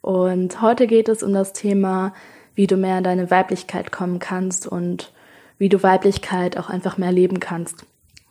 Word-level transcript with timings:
Und 0.00 0.62
heute 0.62 0.86
geht 0.86 1.08
es 1.08 1.22
um 1.22 1.32
das 1.32 1.52
Thema, 1.52 2.14
wie 2.54 2.66
du 2.66 2.76
mehr 2.76 2.98
in 2.98 3.04
deine 3.04 3.30
Weiblichkeit 3.30 3.92
kommen 3.92 4.18
kannst 4.18 4.66
und 4.66 5.12
wie 5.58 5.68
du 5.68 5.82
Weiblichkeit 5.82 6.56
auch 6.56 6.70
einfach 6.70 6.98
mehr 6.98 7.12
leben 7.12 7.40
kannst. 7.40 7.84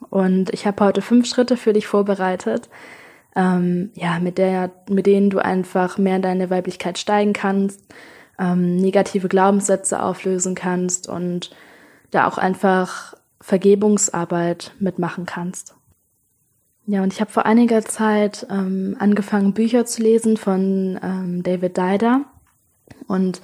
Und 0.09 0.51
ich 0.53 0.65
habe 0.65 0.83
heute 0.83 1.01
fünf 1.01 1.27
Schritte 1.27 1.57
für 1.57 1.73
dich 1.73 1.87
vorbereitet, 1.87 2.69
ähm, 3.35 3.91
ja, 3.93 4.19
mit 4.19 4.37
der, 4.37 4.71
mit 4.89 5.05
denen 5.05 5.29
du 5.29 5.39
einfach 5.39 5.97
mehr 5.97 6.15
in 6.15 6.21
deine 6.21 6.49
Weiblichkeit 6.49 6.97
steigen 6.97 7.33
kannst, 7.33 7.81
ähm, 8.39 8.77
negative 8.77 9.27
Glaubenssätze 9.27 10.01
auflösen 10.01 10.55
kannst 10.55 11.07
und 11.07 11.51
da 12.11 12.27
auch 12.27 12.37
einfach 12.37 13.13
Vergebungsarbeit 13.41 14.71
mitmachen 14.79 15.25
kannst. 15.25 15.75
Ja, 16.91 17.03
und 17.03 17.13
ich 17.13 17.21
habe 17.21 17.29
vor 17.29 17.45
einiger 17.45 17.85
Zeit 17.85 18.47
ähm, 18.49 18.95
angefangen, 18.97 19.53
Bücher 19.53 19.85
zu 19.85 20.01
lesen 20.01 20.37
von 20.37 20.99
ähm, 21.03 21.43
David 21.43 21.77
Dider. 21.77 22.21
Und 23.07 23.41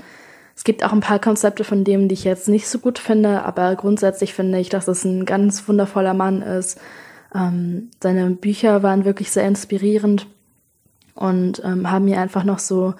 es 0.55 0.63
gibt 0.63 0.83
auch 0.83 0.91
ein 0.91 1.01
paar 1.01 1.19
Konzepte 1.19 1.63
von 1.63 1.83
dem, 1.83 2.07
die 2.07 2.15
ich 2.15 2.23
jetzt 2.23 2.49
nicht 2.49 2.67
so 2.67 2.79
gut 2.79 2.97
finde, 2.97 3.43
aber 3.43 3.75
grundsätzlich 3.75 4.33
finde 4.33 4.57
ich, 4.57 4.69
dass 4.69 4.87
es 4.87 5.05
ein 5.05 5.25
ganz 5.25 5.67
wundervoller 5.67 6.15
Mann 6.15 6.41
ist. 6.41 6.81
Ähm, 7.35 7.91
seine 8.01 8.31
Bücher 8.31 8.81
waren 8.81 9.05
wirklich 9.05 9.29
sehr 9.29 9.47
inspirierend 9.47 10.25
und 11.13 11.61
ähm, 11.63 11.91
haben 11.91 12.05
mir 12.05 12.19
einfach 12.19 12.45
noch 12.45 12.57
so 12.57 12.95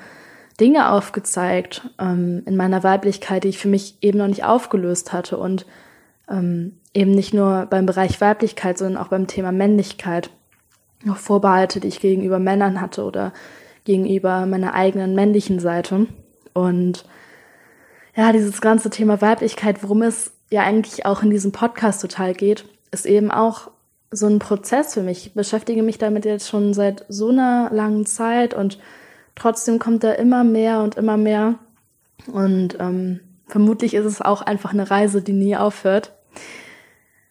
Dinge 0.59 0.92
aufgezeigt 0.92 1.89
ähm, 1.98 2.44
in 2.45 2.55
meiner 2.55 2.83
Weiblichkeit, 2.83 3.45
die 3.45 3.50
ich 3.50 3.58
für 3.58 3.67
mich 3.67 3.98
eben 4.02 4.20
noch 4.20 4.27
nicht 4.27 4.44
aufgelöst 4.44 5.11
hatte 5.11 5.39
und 5.39 5.66
ähm, 6.30 6.73
eben 6.94 7.11
nicht 7.11 7.33
nur 7.33 7.66
beim 7.66 7.88
Bereich 7.88 8.22
Weiblichkeit, 8.22 8.77
sondern 8.77 9.02
auch 9.02 9.08
beim 9.08 9.25
Thema 9.25 9.52
Männlichkeit 9.52 10.30
noch 11.06 11.17
Vorbehalte, 11.17 11.80
die 11.80 11.88
ich 11.88 12.00
gegenüber 12.00 12.39
Männern 12.39 12.81
hatte 12.81 13.03
oder 13.03 13.34
gegenüber 13.84 14.45
meiner 14.45 14.73
eigenen 14.73 15.16
männlichen 15.16 15.59
Seite. 15.59 16.08
Und 16.53 17.06
ja, 18.16 18.31
dieses 18.31 18.61
ganze 18.61 18.89
Thema 18.89 19.22
Weiblichkeit, 19.22 19.83
worum 19.83 20.02
es 20.02 20.31
ja 20.50 20.64
eigentlich 20.64 21.06
auch 21.06 21.22
in 21.22 21.30
diesem 21.30 21.52
Podcast 21.52 22.02
total 22.02 22.33
geht, 22.33 22.66
ist 22.92 23.06
eben 23.06 23.31
auch 23.31 23.72
so 24.11 24.28
ein 24.28 24.39
Prozess 24.39 24.94
für 24.94 25.02
mich. 25.02 25.28
Ich 25.28 25.33
beschäftige 25.33 25.83
mich 25.83 25.98
damit 25.98 26.26
jetzt 26.26 26.48
schon 26.48 26.73
seit 26.73 27.06
so 27.09 27.30
einer 27.30 27.70
langen 27.72 28.06
Zeit 28.06 28.53
und 28.53 28.80
trotzdem 29.36 29.80
kommt 29.80 30.03
da 30.03 30.14
immer 30.14 30.44
mehr 30.44 30.81
und 30.81 30.95
immer 30.95 31.17
mehr. 31.17 31.56
Und 32.31 32.78
ähm, 32.80 33.20
vermutlich 33.48 33.94
ist 33.94 34.06
es 34.06 34.22
auch 34.22 34.42
einfach 34.42 34.73
eine 34.73 34.89
Reise, 34.89 35.22
die 35.22 35.33
nie 35.33 35.56
aufhört. 35.58 36.14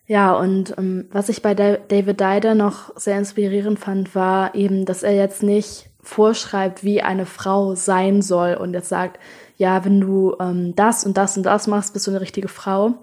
Ja, 0.06 0.34
und 0.34 0.74
ähm, 0.76 1.08
was 1.12 1.28
ich 1.30 1.40
bei 1.40 1.54
David 1.54 2.20
Dider 2.20 2.54
noch 2.54 2.94
sehr 2.96 3.16
inspirierend 3.16 3.78
fand, 3.78 4.14
war 4.14 4.54
eben, 4.54 4.84
dass 4.84 5.02
er 5.02 5.14
jetzt 5.14 5.42
nicht 5.42 5.88
vorschreibt, 6.02 6.84
wie 6.84 7.00
eine 7.00 7.24
Frau 7.24 7.74
sein 7.74 8.20
soll 8.20 8.54
und 8.54 8.74
jetzt 8.74 8.90
sagt, 8.90 9.18
ja, 9.56 9.84
wenn 9.84 10.00
du 10.00 10.36
ähm, 10.40 10.74
das 10.76 11.04
und 11.04 11.16
das 11.16 11.36
und 11.36 11.44
das 11.44 11.66
machst, 11.66 11.94
bist 11.94 12.06
du 12.06 12.10
eine 12.10 12.20
richtige 12.20 12.48
Frau. 12.48 12.94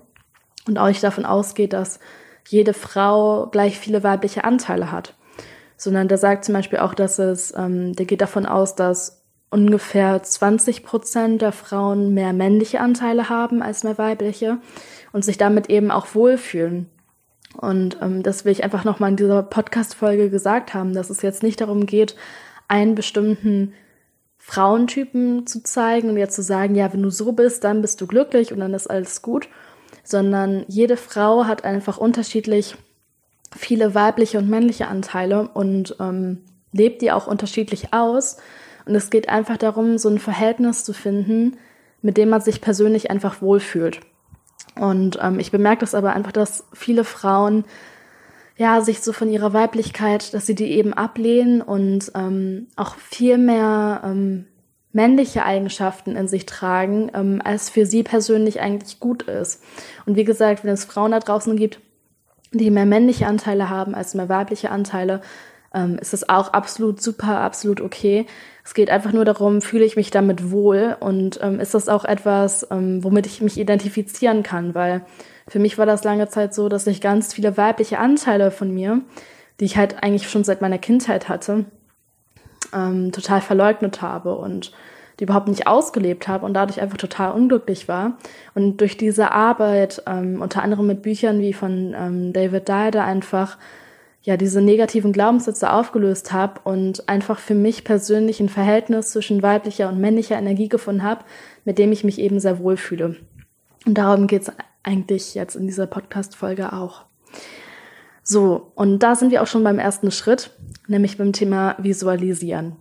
Und 0.68 0.78
auch 0.78 0.88
nicht 0.88 1.04
davon 1.04 1.26
ausgeht, 1.26 1.74
dass 1.74 2.00
jede 2.48 2.74
Frau 2.74 3.48
gleich 3.48 3.80
viele 3.80 4.04
weibliche 4.04 4.44
Anteile 4.44 4.92
hat. 4.92 5.16
Sondern 5.78 6.08
der 6.08 6.20
sagt 6.20 6.46
zum 6.46 6.54
Beispiel 6.54 6.80
auch, 6.80 6.94
dass 6.94 7.18
es, 7.18 7.52
ähm, 7.58 7.96
der 7.96 8.06
geht 8.06 8.22
davon 8.22 8.46
aus, 8.46 8.76
dass 8.76 9.24
ungefähr 9.50 10.22
20 10.22 10.84
Prozent 10.84 11.42
der 11.42 11.52
Frauen 11.52 12.14
mehr 12.14 12.32
männliche 12.32 12.80
Anteile 12.80 13.30
haben 13.30 13.64
als 13.64 13.84
mehr 13.84 13.98
weibliche 13.98 14.60
und 15.12 15.26
sich 15.26 15.38
damit 15.38 15.70
eben 15.70 15.92
auch 15.92 16.16
wohlfühlen. 16.16 16.90
Und 17.58 17.98
ähm, 18.02 18.24
das 18.24 18.46
will 18.46 18.52
ich 18.52 18.64
einfach 18.64 18.84
nochmal 18.84 19.12
in 19.12 19.18
dieser 19.18 19.44
Podcast-Folge 19.44 20.30
gesagt 20.30 20.74
haben, 20.74 20.94
dass 20.94 21.10
es 21.10 21.22
jetzt 21.22 21.44
nicht 21.44 21.60
darum 21.62 21.86
geht, 21.86 22.16
einen 22.68 22.96
bestimmten 22.96 23.74
Frauentypen 24.38 25.46
zu 25.46 25.62
zeigen 25.62 26.10
und 26.10 26.18
jetzt 26.18 26.36
zu 26.36 26.42
sagen, 26.42 26.76
ja, 26.76 26.92
wenn 26.94 27.04
du 27.04 27.10
so 27.10 27.34
bist, 27.34 27.64
dann 27.64 27.82
bist 27.82 28.02
du 28.02 28.08
glücklich 28.08 28.52
und 28.52 28.60
dann 28.60 28.74
ist 28.74 28.90
alles 28.90 29.22
gut, 29.22 29.50
sondern 30.04 30.66
jede 30.68 30.98
Frau 30.98 31.46
hat 31.46 31.64
einfach 31.64 31.98
unterschiedlich 31.98 32.76
viele 33.56 33.94
weibliche 33.94 34.38
und 34.38 34.50
männliche 34.50 34.88
Anteile 34.88 35.48
und 35.54 35.96
ähm, 36.00 36.40
lebt 36.72 37.02
die 37.02 37.12
auch 37.12 37.28
unterschiedlich 37.28 37.94
aus. 37.94 38.38
Und 38.86 38.96
es 38.96 39.10
geht 39.10 39.30
einfach 39.30 39.58
darum, 39.58 39.98
so 39.98 40.10
ein 40.10 40.20
Verhältnis 40.20 40.84
zu 40.84 40.94
finden, 40.94 41.58
mit 42.02 42.18
dem 42.18 42.30
man 42.30 42.42
sich 42.42 42.62
persönlich 42.62 43.12
einfach 43.12 43.42
wohlfühlt. 43.42 44.00
Und 44.80 45.20
ähm, 45.22 45.40
ich 45.40 45.52
bemerke 45.52 45.82
das 45.82 45.96
aber 45.96 46.14
einfach, 46.14 46.32
dass 46.32 46.66
viele 46.74 47.04
Frauen 47.04 47.66
ja 48.58 48.82
sich 48.82 49.02
so 49.02 49.14
von 49.14 49.30
ihrer 49.30 49.54
Weiblichkeit, 49.54 50.34
dass 50.34 50.46
sie 50.46 50.56
die 50.56 50.72
eben 50.72 50.94
ablehnen 50.94 51.62
und 51.62 52.12
ähm, 52.16 52.68
auch 52.76 52.96
viel 52.96 53.38
mehr 53.38 54.02
ähm, 54.04 54.46
männliche 54.94 55.46
Eigenschaften 55.46 56.16
in 56.16 56.28
sich 56.28 56.46
tragen, 56.46 57.12
ähm, 57.14 57.42
als 57.44 57.70
für 57.70 57.86
sie 57.86 58.04
persönlich 58.04 58.62
eigentlich 58.62 59.00
gut 59.00 59.24
ist. 59.24 59.64
Und 60.06 60.16
wie 60.16 60.26
gesagt, 60.26 60.64
wenn 60.64 60.74
es 60.74 60.86
Frauen 60.86 61.12
da 61.12 61.20
draußen 61.20 61.56
gibt, 61.56 61.80
die 62.52 62.70
mehr 62.70 62.86
männliche 62.86 63.28
Anteile 63.28 63.70
haben 63.70 63.96
als 63.96 64.14
mehr 64.14 64.28
weibliche 64.28 64.72
Anteile, 64.72 65.22
ähm, 65.74 65.98
ist 66.00 66.14
das 66.14 66.28
auch 66.28 66.54
absolut 66.54 67.02
super, 67.02 67.40
absolut 67.40 67.82
okay. 67.82 68.26
Es 68.64 68.74
geht 68.74 68.90
einfach 68.90 69.14
nur 69.14 69.26
darum, 69.26 69.62
fühle 69.62 69.86
ich 69.86 69.96
mich 69.96 70.12
damit 70.12 70.52
wohl 70.52 70.96
und 71.00 71.40
ähm, 71.42 71.60
ist 71.60 71.74
das 71.74 71.90
auch 71.90 72.06
etwas, 72.06 72.68
ähm, 72.72 73.04
womit 73.04 73.26
ich 73.26 73.42
mich 73.42 73.58
identifizieren 73.58 74.44
kann, 74.44 74.76
weil 74.76 75.02
für 75.48 75.60
mich 75.60 75.78
war 75.78 75.86
das 75.86 76.04
lange 76.04 76.28
Zeit 76.30 76.54
so, 76.54 76.70
dass 76.70 76.88
ich 76.88 77.02
ganz 77.02 77.34
viele 77.34 77.58
weibliche 77.58 78.00
Anteile 78.00 78.52
von 78.52 78.72
mir, 78.72 79.02
die 79.60 79.66
ich 79.66 79.78
halt 79.78 80.04
eigentlich 80.04 80.30
schon 80.30 80.44
seit 80.44 80.62
meiner 80.62 80.78
Kindheit 80.78 81.30
hatte, 81.30 81.66
ähm, 82.74 83.12
total 83.12 83.42
verleugnet 83.42 84.02
habe 84.02 84.36
und 84.36 84.72
die 85.20 85.26
überhaupt 85.26 85.48
nicht 85.48 85.68
ausgelebt 85.68 86.28
habe 86.28 86.46
und 86.46 86.54
dadurch 86.54 86.82
einfach 86.82 86.98
total 86.98 87.34
unglücklich 87.34 87.88
war. 87.88 88.18
Und 88.56 88.78
durch 88.78 88.98
diese 88.98 89.32
Arbeit, 89.32 90.04
ähm, 90.08 90.42
unter 90.42 90.64
anderem 90.64 90.88
mit 90.88 91.02
Büchern 91.02 91.40
wie 91.40 91.54
von 91.54 91.94
ähm, 91.98 92.34
David 92.34 92.68
Dyer, 92.68 93.04
einfach 93.04 93.58
ja 94.24 94.38
diese 94.38 94.62
negativen 94.62 95.14
Glaubenssätze 95.14 95.72
aufgelöst 95.72 96.32
habe 96.32 96.62
und 96.64 97.10
einfach 97.10 97.40
für 97.40 97.56
mich 97.56 97.84
persönlich 97.84 98.40
ein 98.40 98.50
Verhältnis 98.50 99.12
zwischen 99.12 99.42
weiblicher 99.42 99.90
und 99.90 100.00
männlicher 100.00 100.38
Energie 100.38 100.70
gefunden 100.70 101.04
habe, 101.04 101.26
mit 101.66 101.78
dem 101.78 101.92
ich 101.92 102.04
mich 102.04 102.20
eben 102.20 102.40
sehr 102.40 102.60
wohl 102.60 102.78
fühle. 102.78 103.16
Und 103.86 103.98
darum 103.98 104.28
geht's 104.28 104.52
eigentlich 104.84 105.34
jetzt 105.34 105.56
in 105.56 105.66
dieser 105.66 105.88
Podcast-Folge 105.88 106.74
auch. 106.74 107.06
So, 108.24 108.72
und 108.76 109.00
da 109.00 109.16
sind 109.16 109.32
wir 109.32 109.42
auch 109.42 109.48
schon 109.48 109.64
beim 109.64 109.80
ersten 109.80 110.12
Schritt, 110.12 110.52
nämlich 110.88 111.18
beim 111.18 111.34
Thema 111.34 111.76
Visualisieren. 111.80 112.76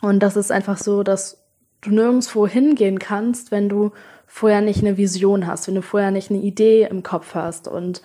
Und 0.00 0.20
das 0.20 0.36
ist 0.36 0.50
einfach 0.50 0.78
so, 0.78 1.02
dass 1.04 1.44
du 1.82 1.90
nirgendwo 1.90 2.46
hingehen 2.46 2.98
kannst, 2.98 3.52
wenn 3.52 3.68
du 3.68 3.92
vorher 4.26 4.60
nicht 4.60 4.80
eine 4.80 4.96
Vision 4.96 5.46
hast, 5.46 5.68
wenn 5.68 5.76
du 5.76 5.82
vorher 5.82 6.10
nicht 6.10 6.30
eine 6.30 6.40
Idee 6.40 6.88
im 6.90 7.02
Kopf 7.02 7.34
hast 7.34 7.68
und 7.68 8.02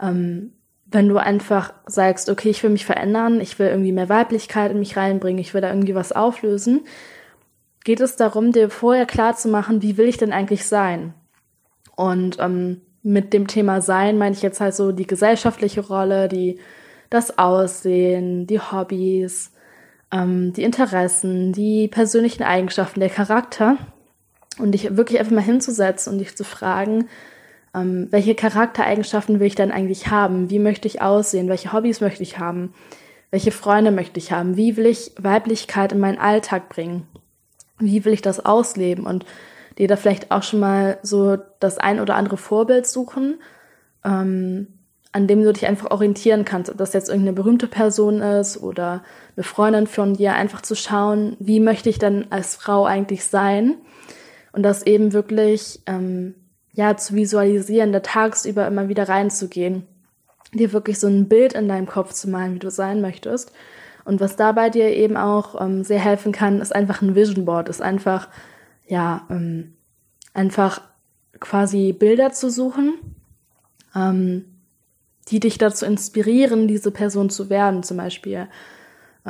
ähm, 0.00 0.52
wenn 0.92 1.08
du 1.08 1.18
einfach 1.18 1.72
sagst, 1.86 2.30
okay, 2.30 2.50
ich 2.50 2.62
will 2.62 2.70
mich 2.70 2.84
verändern, 2.84 3.40
ich 3.40 3.58
will 3.58 3.68
irgendwie 3.68 3.92
mehr 3.92 4.08
Weiblichkeit 4.08 4.72
in 4.72 4.78
mich 4.78 4.96
reinbringen, 4.96 5.40
ich 5.40 5.54
will 5.54 5.60
da 5.60 5.68
irgendwie 5.68 5.94
was 5.94 6.12
auflösen, 6.12 6.80
geht 7.84 8.00
es 8.00 8.16
darum, 8.16 8.52
dir 8.52 8.70
vorher 8.70 9.06
klar 9.06 9.36
zu 9.36 9.48
machen, 9.48 9.82
wie 9.82 9.96
will 9.96 10.08
ich 10.08 10.16
denn 10.16 10.32
eigentlich 10.32 10.66
sein? 10.66 11.14
Und 11.96 12.38
ähm, 12.40 12.80
mit 13.02 13.32
dem 13.32 13.46
Thema 13.46 13.80
Sein 13.80 14.18
meine 14.18 14.34
ich 14.34 14.42
jetzt 14.42 14.60
halt 14.60 14.74
so 14.74 14.92
die 14.92 15.06
gesellschaftliche 15.06 15.80
Rolle, 15.80 16.28
die 16.28 16.58
das 17.08 17.38
Aussehen, 17.38 18.46
die 18.46 18.60
Hobbys, 18.60 19.52
ähm, 20.12 20.52
die 20.52 20.62
Interessen, 20.62 21.52
die 21.52 21.88
persönlichen 21.88 22.42
Eigenschaften, 22.42 23.00
der 23.00 23.10
Charakter. 23.10 23.76
Und 24.58 24.72
dich 24.72 24.96
wirklich 24.96 25.18
einfach 25.20 25.32
mal 25.32 25.40
hinzusetzen 25.40 26.12
und 26.12 26.18
dich 26.18 26.36
zu 26.36 26.44
fragen, 26.44 27.08
ähm, 27.74 28.08
welche 28.10 28.34
Charaktereigenschaften 28.34 29.40
will 29.40 29.46
ich 29.46 29.54
dann 29.54 29.70
eigentlich 29.70 30.08
haben? 30.08 30.50
Wie 30.50 30.58
möchte 30.58 30.88
ich 30.88 31.02
aussehen? 31.02 31.48
Welche 31.48 31.72
Hobbys 31.72 32.00
möchte 32.00 32.22
ich 32.22 32.38
haben? 32.38 32.74
Welche 33.30 33.52
Freunde 33.52 33.90
möchte 33.90 34.18
ich 34.18 34.32
haben? 34.32 34.56
Wie 34.56 34.76
will 34.76 34.86
ich 34.86 35.12
Weiblichkeit 35.18 35.92
in 35.92 36.00
meinen 36.00 36.18
Alltag 36.18 36.68
bringen? 36.68 37.06
Wie 37.78 38.04
will 38.04 38.12
ich 38.12 38.22
das 38.22 38.44
ausleben? 38.44 39.06
Und 39.06 39.24
dir 39.78 39.88
da 39.88 39.96
vielleicht 39.96 40.30
auch 40.30 40.42
schon 40.42 40.60
mal 40.60 40.98
so 41.02 41.38
das 41.60 41.78
ein 41.78 42.00
oder 42.00 42.16
andere 42.16 42.36
Vorbild 42.36 42.86
suchen. 42.86 43.40
Ähm, 44.04 44.66
an 45.12 45.26
dem 45.26 45.42
du 45.42 45.52
dich 45.52 45.66
einfach 45.66 45.90
orientieren 45.90 46.44
kannst, 46.44 46.70
ob 46.70 46.78
das 46.78 46.92
jetzt 46.92 47.08
irgendeine 47.08 47.34
berühmte 47.34 47.66
Person 47.66 48.20
ist 48.20 48.62
oder 48.62 49.02
eine 49.36 49.42
Freundin 49.42 49.86
von 49.86 50.14
dir, 50.14 50.34
einfach 50.34 50.62
zu 50.62 50.76
schauen, 50.76 51.36
wie 51.40 51.58
möchte 51.58 51.88
ich 51.88 51.98
denn 51.98 52.26
als 52.30 52.54
Frau 52.54 52.84
eigentlich 52.84 53.24
sein 53.24 53.74
und 54.52 54.62
das 54.62 54.86
eben 54.86 55.12
wirklich 55.12 55.80
ähm, 55.86 56.34
ja 56.80 56.96
zu 56.96 57.14
visualisieren, 57.14 57.92
da 57.92 58.00
tagsüber 58.00 58.66
immer 58.66 58.88
wieder 58.88 59.08
reinzugehen, 59.08 59.86
dir 60.52 60.72
wirklich 60.72 60.98
so 60.98 61.06
ein 61.06 61.28
Bild 61.28 61.52
in 61.52 61.68
deinem 61.68 61.86
Kopf 61.86 62.12
zu 62.12 62.28
malen, 62.28 62.54
wie 62.54 62.58
du 62.58 62.70
sein 62.70 63.00
möchtest. 63.00 63.52
Und 64.04 64.20
was 64.20 64.36
dabei 64.36 64.70
dir 64.70 64.88
eben 64.88 65.16
auch 65.16 65.60
ähm, 65.60 65.84
sehr 65.84 66.00
helfen 66.00 66.32
kann, 66.32 66.60
ist 66.60 66.74
einfach 66.74 67.02
ein 67.02 67.14
Vision 67.14 67.44
Board, 67.44 67.68
ist 67.68 67.82
einfach 67.82 68.28
ja 68.86 69.26
ähm, 69.30 69.74
einfach 70.34 70.80
quasi 71.38 71.92
Bilder 71.92 72.32
zu 72.32 72.50
suchen. 72.50 72.94
Ähm, 73.94 74.44
die 75.30 75.40
dich 75.40 75.58
dazu 75.58 75.86
inspirieren, 75.86 76.68
diese 76.68 76.90
Person 76.90 77.30
zu 77.30 77.50
werden. 77.50 77.82
Zum 77.82 77.96
Beispiel 77.96 78.48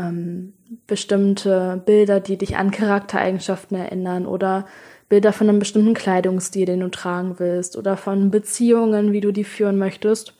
ähm, 0.00 0.54
bestimmte 0.86 1.82
Bilder, 1.84 2.20
die 2.20 2.38
dich 2.38 2.56
an 2.56 2.70
Charaktereigenschaften 2.70 3.76
erinnern 3.76 4.26
oder 4.26 4.66
Bilder 5.08 5.32
von 5.32 5.48
einem 5.48 5.58
bestimmten 5.58 5.94
Kleidungsstil, 5.94 6.66
den 6.66 6.80
du 6.80 6.88
tragen 6.88 7.38
willst 7.38 7.76
oder 7.76 7.96
von 7.96 8.30
Beziehungen, 8.30 9.12
wie 9.12 9.20
du 9.20 9.32
die 9.32 9.44
führen 9.44 9.76
möchtest. 9.76 10.34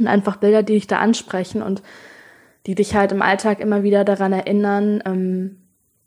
Und 0.00 0.06
einfach 0.06 0.36
Bilder, 0.36 0.62
die 0.62 0.74
dich 0.74 0.86
da 0.86 0.98
ansprechen 0.98 1.62
und 1.62 1.82
die 2.66 2.74
dich 2.74 2.94
halt 2.94 3.12
im 3.12 3.22
Alltag 3.22 3.60
immer 3.60 3.82
wieder 3.82 4.04
daran 4.04 4.32
erinnern, 4.32 5.02
ähm, 5.04 5.56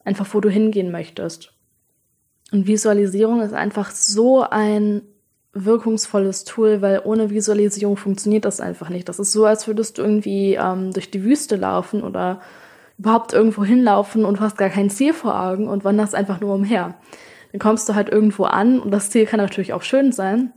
einfach 0.04 0.28
wo 0.34 0.40
du 0.40 0.50
hingehen 0.50 0.92
möchtest. 0.92 1.54
Und 2.52 2.68
Visualisierung 2.68 3.42
ist 3.42 3.54
einfach 3.54 3.92
so 3.92 4.42
ein 4.42 5.04
wirkungsvolles 5.54 6.44
Tool, 6.46 6.82
weil 6.82 7.02
ohne 7.04 7.30
Visualisierung 7.30 7.98
funktioniert 7.98 8.46
das 8.46 8.62
einfach 8.62 8.90
nicht. 8.90 9.10
Das 9.10 9.20
ist 9.20 9.32
so, 9.32 9.46
als 9.46 9.68
würdest 9.68 9.98
du 9.98 10.02
irgendwie 10.02 10.56
ähm, 10.56 10.92
durch 10.92 11.12
die 11.12 11.24
Wüste 11.24 11.56
laufen 11.56 12.04
oder 12.04 12.42
überhaupt 13.02 13.34
irgendwo 13.34 13.66
hinlaufen 13.66 14.26
und 14.26 14.38
du 14.38 14.42
hast 14.42 14.58
gar 14.58 14.70
kein 14.70 14.92
Ziel 14.92 15.14
vor 15.14 15.42
Augen 15.42 15.68
und 15.68 15.84
wanderst 15.84 16.14
einfach 16.14 16.40
nur 16.40 16.54
umher. 16.54 16.94
Dann 17.52 17.60
kommst 17.60 17.90
du 17.90 17.96
halt 17.96 18.10
irgendwo 18.10 18.44
an 18.44 18.80
und 18.80 18.92
das 18.92 19.10
Ziel 19.10 19.26
kann 19.26 19.40
natürlich 19.40 19.74
auch 19.74 19.82
schön 19.82 20.12
sein, 20.12 20.54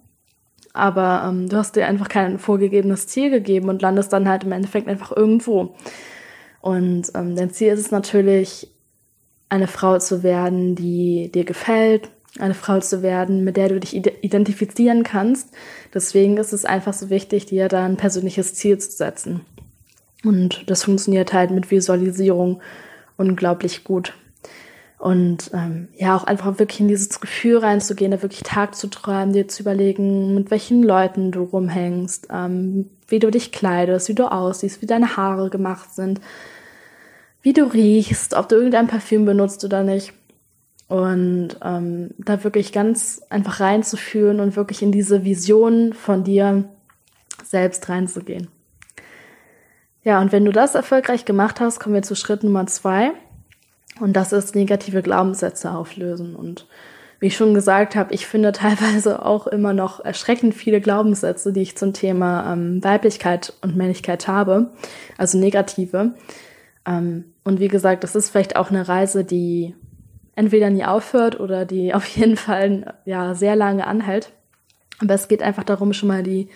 aber 0.75 1.25
ähm, 1.27 1.49
du 1.49 1.57
hast 1.57 1.75
dir 1.75 1.87
einfach 1.87 2.11
kein 2.11 2.39
vorgegebenes 2.39 3.07
Ziel 3.07 3.31
gegeben 3.31 3.71
und 3.71 3.81
landest 3.81 4.13
dann 4.13 4.29
halt 4.29 4.45
im 4.45 4.53
Endeffekt 4.53 4.89
einfach 4.89 5.17
irgendwo. 5.17 5.75
Und 6.61 7.11
ähm, 7.15 7.35
dein 7.35 7.51
Ziel 7.51 7.73
ist 7.73 7.81
es 7.81 7.91
natürlich, 7.91 8.71
eine 9.49 9.67
Frau 9.67 9.99
zu 9.99 10.23
werden, 10.23 10.75
die 10.75 11.31
dir 11.33 11.45
gefällt, 11.45 12.11
eine 12.39 12.55
Frau 12.55 12.81
zu 12.81 13.03
werden, 13.03 13.45
mit 13.45 13.57
der 13.57 13.69
du 13.69 13.81
dich 13.81 13.95
identifizieren 13.95 15.03
kannst. 15.03 15.51
Deswegen 15.95 16.37
ist 16.37 16.53
es 16.53 16.65
einfach 16.65 16.93
so 16.93 17.09
wichtig, 17.09 17.47
dir 17.47 17.69
da 17.69 17.85
ein 17.85 17.97
persönliches 17.97 18.55
Ziel 18.55 18.79
zu 18.79 18.91
setzen. 18.91 19.43
Und 20.25 20.69
das 20.71 20.85
funktioniert 20.85 21.33
halt 21.33 21.51
mit 21.51 21.71
Visualisierung 21.71 22.61
unglaublich 23.17 23.85
gut. 23.85 24.15
Und 24.99 25.51
ähm, 25.53 25.89
ja, 25.97 26.17
auch 26.17 26.25
einfach 26.25 26.59
wirklich 26.59 26.81
in 26.81 26.89
dieses 26.89 27.21
Gefühl 27.21 27.59
reinzugehen, 27.59 28.11
da 28.11 28.23
wirklich 28.23 28.43
Tag 28.43 28.75
zu 28.75 28.87
träumen, 28.87 29.35
dir 29.35 29.49
zu 29.49 29.63
überlegen, 29.63 30.35
mit 30.35 30.51
welchen 30.51 30.83
Leuten 30.83 31.31
du 31.31 31.43
rumhängst, 31.43 32.29
ähm, 32.33 32.89
wie 33.09 33.19
du 33.19 33.31
dich 33.31 33.53
kleidest, 33.53 34.09
wie 34.09 34.15
du 34.15 34.31
aussiehst, 34.31 34.81
wie 34.81 34.87
deine 34.87 35.17
Haare 35.17 35.51
gemacht 35.51 35.95
sind, 35.95 36.23
wie 37.43 37.53
du 37.53 37.65
riechst, 37.65 38.33
ob 38.33 38.49
du 38.49 38.57
irgendein 38.57 38.87
Parfüm 38.87 39.27
benutzt 39.27 39.63
oder 39.63 39.83
nicht. 39.83 40.15
Und 40.89 41.57
ähm, 41.63 42.11
da 42.19 42.43
wirklich 42.43 42.73
ganz 42.73 43.23
einfach 43.29 43.61
reinzuführen 43.61 44.41
und 44.41 44.57
wirklich 44.57 44.81
in 44.81 44.93
diese 44.93 45.25
Vision 45.25 45.93
von 45.93 46.25
dir 46.25 46.65
selbst 47.43 47.89
reinzugehen. 47.91 48.49
Ja, 50.05 50.21
und 50.21 50.33
wenn 50.33 50.45
du 50.45 50.53
das 50.53 50.75
erfolgreich 50.75 51.25
gemacht 51.25 51.61
hast, 51.61 51.81
kommen 51.81 51.95
wir 51.95 52.03
zu 52.03 52.15
Schritt 52.15 52.45
Nummer 52.45 52.67
zwei. 52.67 53.13
Und 54.01 54.15
das 54.15 54.33
ist 54.33 54.55
negative 54.55 55.03
Glaubenssätze 55.03 55.71
auflösen. 55.71 56.37
Und 56.37 56.67
wie 57.21 57.29
ich 57.29 57.37
schon 57.37 57.55
gesagt 57.55 57.97
habe, 57.97 58.13
ich 58.13 58.27
finde 58.27 58.53
teilweise 58.53 59.25
auch 59.25 59.47
immer 59.47 59.73
noch 59.73 60.05
erschreckend 60.05 60.55
viele 60.55 60.81
Glaubenssätze, 60.81 61.53
die 61.53 61.63
ich 61.63 61.77
zum 61.77 61.93
Thema 61.95 62.53
ähm, 62.53 62.85
Weiblichkeit 62.85 63.55
und 63.63 63.77
Männlichkeit 63.77 64.29
habe, 64.29 64.71
also 65.17 65.39
negative. 65.39 66.15
Ähm, 66.85 67.25
und 67.45 67.61
wie 67.61 67.69
gesagt, 67.69 68.05
das 68.05 68.15
ist 68.15 68.31
vielleicht 68.31 68.57
auch 68.57 68.71
eine 68.71 68.87
Reise, 68.87 69.25
die 69.25 69.75
entweder 70.35 70.69
nie 70.71 70.85
aufhört 70.85 71.41
oder 71.41 71.65
die 71.65 71.95
auf 71.95 72.07
jeden 72.09 72.37
Fall 72.37 72.95
ja 73.07 73.35
sehr 73.35 73.57
lange 73.57 73.87
anhält. 73.87 74.33
Aber 75.01 75.15
es 75.15 75.29
geht 75.29 75.43
einfach 75.43 75.65
darum, 75.65 75.93
schon 75.93 76.09
mal 76.09 76.23
die 76.23 76.49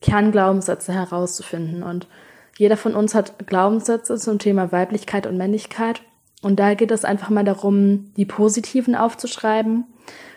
Kernglaubenssätze 0.00 0.92
herauszufinden. 0.92 1.82
Und 1.82 2.06
jeder 2.56 2.76
von 2.76 2.94
uns 2.94 3.14
hat 3.14 3.46
Glaubenssätze 3.46 4.16
zum 4.16 4.38
Thema 4.38 4.72
Weiblichkeit 4.72 5.26
und 5.26 5.36
Männlichkeit. 5.36 6.02
Und 6.42 6.60
da 6.60 6.74
geht 6.74 6.90
es 6.90 7.04
einfach 7.04 7.30
mal 7.30 7.44
darum, 7.44 8.12
die 8.16 8.26
positiven 8.26 8.94
aufzuschreiben 8.94 9.84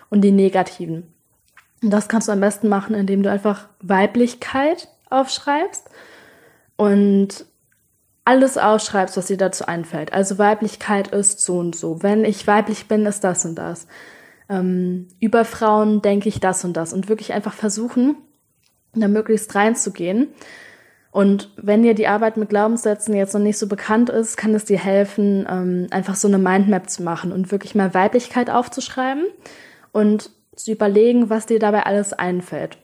und 0.10 0.22
die 0.22 0.32
negativen. 0.32 1.04
Und 1.84 1.92
das 1.92 2.08
kannst 2.08 2.28
du 2.28 2.32
am 2.32 2.40
besten 2.40 2.70
machen, 2.70 2.96
indem 2.96 3.24
du 3.24 3.30
einfach 3.30 3.68
Weiblichkeit 3.82 4.88
aufschreibst 5.10 5.90
und 6.76 7.46
alles 8.26 8.58
ausschreibst, 8.58 9.16
was 9.16 9.28
dir 9.28 9.38
dazu 9.38 9.66
einfällt. 9.68 10.12
Also 10.12 10.38
Weiblichkeit 10.38 11.10
ist 11.10 11.40
so 11.40 11.60
und 11.60 11.76
so. 11.76 12.04
Wenn 12.04 12.26
ich 12.26 12.48
weiblich 12.48 12.88
bin, 12.88 13.06
ist 13.06 13.24
das 13.24 13.46
und 13.46 13.56
das. 13.56 13.88
Ähm, 14.50 15.08
über 15.20 15.46
Frauen 15.46 16.02
denke 16.02 16.30
ich 16.30 16.40
das 16.40 16.66
und 16.66 16.74
das. 16.74 16.94
Und 16.94 17.10
wirklich 17.10 17.34
einfach 17.34 17.54
versuchen, 17.54 18.18
da 18.94 19.08
möglichst 19.08 19.54
reinzugehen. 19.56 20.30
Und 21.18 21.50
wenn 21.58 21.82
dir 21.82 21.96
die 21.96 22.06
Arbeit 22.06 22.38
mit 22.38 22.50
Glaubenssätzen 22.50 23.16
jetzt 23.16 23.34
noch 23.34 23.42
nicht 23.42 23.58
so 23.58 23.66
bekannt 23.66 24.12
ist, 24.12 24.38
kann 24.38 24.54
es 24.54 24.66
dir 24.66 24.78
helfen, 24.78 25.48
ähm, 25.50 25.88
einfach 25.90 26.16
so 26.16 26.28
eine 26.28 26.38
Mindmap 26.38 26.92
zu 26.92 27.02
machen 27.02 27.32
und 27.32 27.50
wirklich 27.50 27.74
mal 27.74 27.96
Weiblichkeit 27.96 28.52
aufzuschreiben 28.52 29.26
und 29.92 30.30
zu 30.56 30.72
überlegen, 30.72 31.32
was 31.32 31.48
dir 31.48 31.58
dabei 31.58 31.88
alles 31.88 32.14
einfällt. 32.14 32.78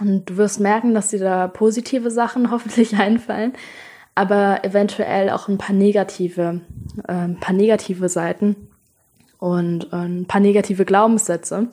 Und 0.00 0.24
du 0.30 0.38
wirst 0.38 0.58
merken, 0.58 0.94
dass 0.94 1.08
dir 1.08 1.18
da 1.18 1.48
positive 1.48 2.10
Sachen 2.10 2.50
hoffentlich 2.50 2.96
einfallen, 2.96 3.52
aber 4.14 4.64
eventuell 4.64 5.28
auch 5.28 5.48
ein 5.48 5.58
paar 5.58 5.76
negative, 5.76 6.62
äh, 7.08 7.12
ein 7.12 7.40
paar 7.40 7.54
negative 7.54 8.08
Seiten 8.08 8.56
und 9.38 9.92
äh, 9.92 9.96
ein 9.96 10.24
paar 10.24 10.40
negative 10.40 10.86
Glaubenssätze. 10.86 11.68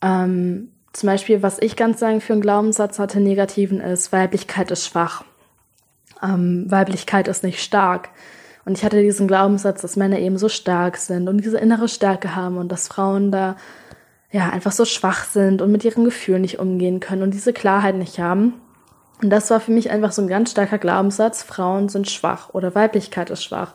Ähm, 0.00 0.70
zum 0.96 1.08
Beispiel, 1.08 1.42
was 1.42 1.60
ich 1.60 1.76
ganz 1.76 2.00
sagen 2.00 2.20
für 2.20 2.32
einen 2.32 2.42
Glaubenssatz 2.42 2.98
hatte, 2.98 3.20
negativen 3.20 3.80
ist, 3.80 4.12
Weiblichkeit 4.12 4.70
ist 4.70 4.86
schwach. 4.86 5.24
Ähm, 6.22 6.70
Weiblichkeit 6.70 7.28
ist 7.28 7.44
nicht 7.44 7.62
stark. 7.62 8.08
Und 8.64 8.76
ich 8.76 8.84
hatte 8.84 9.00
diesen 9.00 9.28
Glaubenssatz, 9.28 9.82
dass 9.82 9.96
Männer 9.96 10.18
eben 10.18 10.38
so 10.38 10.48
stark 10.48 10.96
sind 10.96 11.28
und 11.28 11.38
diese 11.44 11.58
innere 11.58 11.88
Stärke 11.88 12.34
haben 12.34 12.56
und 12.56 12.72
dass 12.72 12.88
Frauen 12.88 13.30
da 13.30 13.56
ja 14.32 14.50
einfach 14.50 14.72
so 14.72 14.84
schwach 14.84 15.24
sind 15.24 15.62
und 15.62 15.70
mit 15.70 15.84
ihren 15.84 16.04
Gefühlen 16.04 16.42
nicht 16.42 16.58
umgehen 16.58 16.98
können 16.98 17.22
und 17.22 17.32
diese 17.32 17.52
Klarheit 17.52 17.94
nicht 17.94 18.18
haben. 18.18 18.54
Und 19.22 19.30
das 19.30 19.50
war 19.50 19.60
für 19.60 19.70
mich 19.70 19.90
einfach 19.90 20.12
so 20.12 20.20
ein 20.22 20.28
ganz 20.28 20.50
starker 20.50 20.78
Glaubenssatz, 20.78 21.42
Frauen 21.42 21.88
sind 21.88 22.10
schwach 22.10 22.50
oder 22.52 22.74
Weiblichkeit 22.74 23.30
ist 23.30 23.44
schwach. 23.44 23.74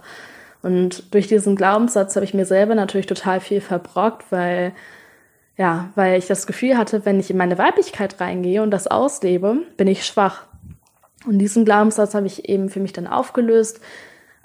Und 0.61 1.13
durch 1.13 1.27
diesen 1.27 1.55
Glaubenssatz 1.55 2.15
habe 2.15 2.25
ich 2.25 2.33
mir 2.33 2.45
selber 2.45 2.75
natürlich 2.75 3.07
total 3.07 3.39
viel 3.39 3.61
verbrockt, 3.61 4.25
weil, 4.31 4.73
ja, 5.57 5.89
weil 5.95 6.17
ich 6.17 6.27
das 6.27 6.47
Gefühl 6.47 6.77
hatte, 6.77 7.05
wenn 7.05 7.19
ich 7.19 7.29
in 7.29 7.37
meine 7.37 7.57
Weiblichkeit 7.57 8.19
reingehe 8.19 8.63
und 8.63 8.71
das 8.71 8.87
auslebe, 8.87 9.57
bin 9.77 9.87
ich 9.87 10.05
schwach. 10.05 10.43
Und 11.25 11.39
diesen 11.39 11.65
Glaubenssatz 11.65 12.15
habe 12.15 12.27
ich 12.27 12.49
eben 12.49 12.69
für 12.69 12.79
mich 12.79 12.93
dann 12.93 13.07
aufgelöst. 13.07 13.79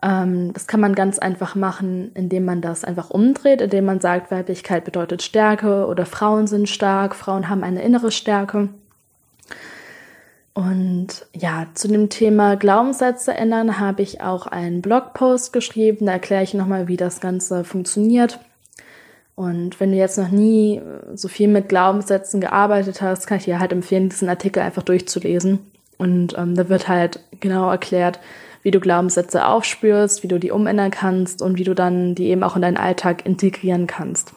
Ähm, 0.03 0.53
das 0.53 0.67
kann 0.67 0.81
man 0.81 0.95
ganz 0.95 1.19
einfach 1.19 1.55
machen, 1.55 2.11
indem 2.15 2.45
man 2.45 2.61
das 2.61 2.85
einfach 2.85 3.11
umdreht, 3.11 3.63
indem 3.63 3.87
man 3.87 4.01
sagt, 4.01 4.31
Weiblichkeit 4.31 4.85
bedeutet 4.85 5.23
Stärke 5.23 5.87
oder 5.87 6.05
Frauen 6.05 6.47
sind 6.47 6.69
stark, 6.69 7.15
Frauen 7.15 7.49
haben 7.49 7.63
eine 7.63 7.83
innere 7.83 8.11
Stärke. 8.11 8.69
Und 10.53 11.27
ja, 11.35 11.67
zu 11.75 11.87
dem 11.87 12.09
Thema 12.09 12.57
Glaubenssätze 12.57 13.35
ändern 13.35 13.79
habe 13.79 14.01
ich 14.01 14.23
auch 14.23 14.47
einen 14.47 14.81
Blogpost 14.81 15.53
geschrieben. 15.53 16.07
Da 16.07 16.13
erkläre 16.13 16.43
ich 16.43 16.55
nochmal, 16.55 16.89
wie 16.89 16.97
das 16.97 17.21
Ganze 17.21 17.63
funktioniert. 17.63 18.41
Und 19.37 19.79
wenn 19.81 19.93
du 19.93 19.99
jetzt 19.99 20.17
noch 20.17 20.31
nie 20.31 20.81
so 21.15 21.29
viel 21.29 21.49
mit 21.49 21.69
Glaubenssätzen 21.69 22.41
gearbeitet 22.41 23.03
hast, 23.03 23.27
kann 23.27 23.37
ich 23.37 23.45
dir 23.45 23.61
halt 23.61 23.71
empfehlen, 23.71 24.09
diesen 24.09 24.31
Artikel 24.31 24.63
einfach 24.63 24.83
durchzulesen. 24.83 25.59
Und 25.99 26.37
ähm, 26.39 26.55
da 26.55 26.69
wird 26.71 26.89
halt 26.89 27.21
genau 27.41 27.71
erklärt, 27.71 28.19
wie 28.63 28.71
du 28.71 28.81
Glaubenssätze 28.81 29.47
aufspürst, 29.47 30.23
wie 30.23 30.29
du 30.29 30.41
die 30.41 30.51
umändern 30.51 30.91
kannst 30.91 31.43
und 31.43 31.59
wie 31.59 31.65
du 31.65 31.75
dann 31.75 32.15
die 32.15 32.29
eben 32.29 32.43
auch 32.43 32.57
in 32.57 32.63
deinen 32.63 32.79
Alltag 32.79 33.27
integrieren 33.27 33.87
kannst. 33.87 34.33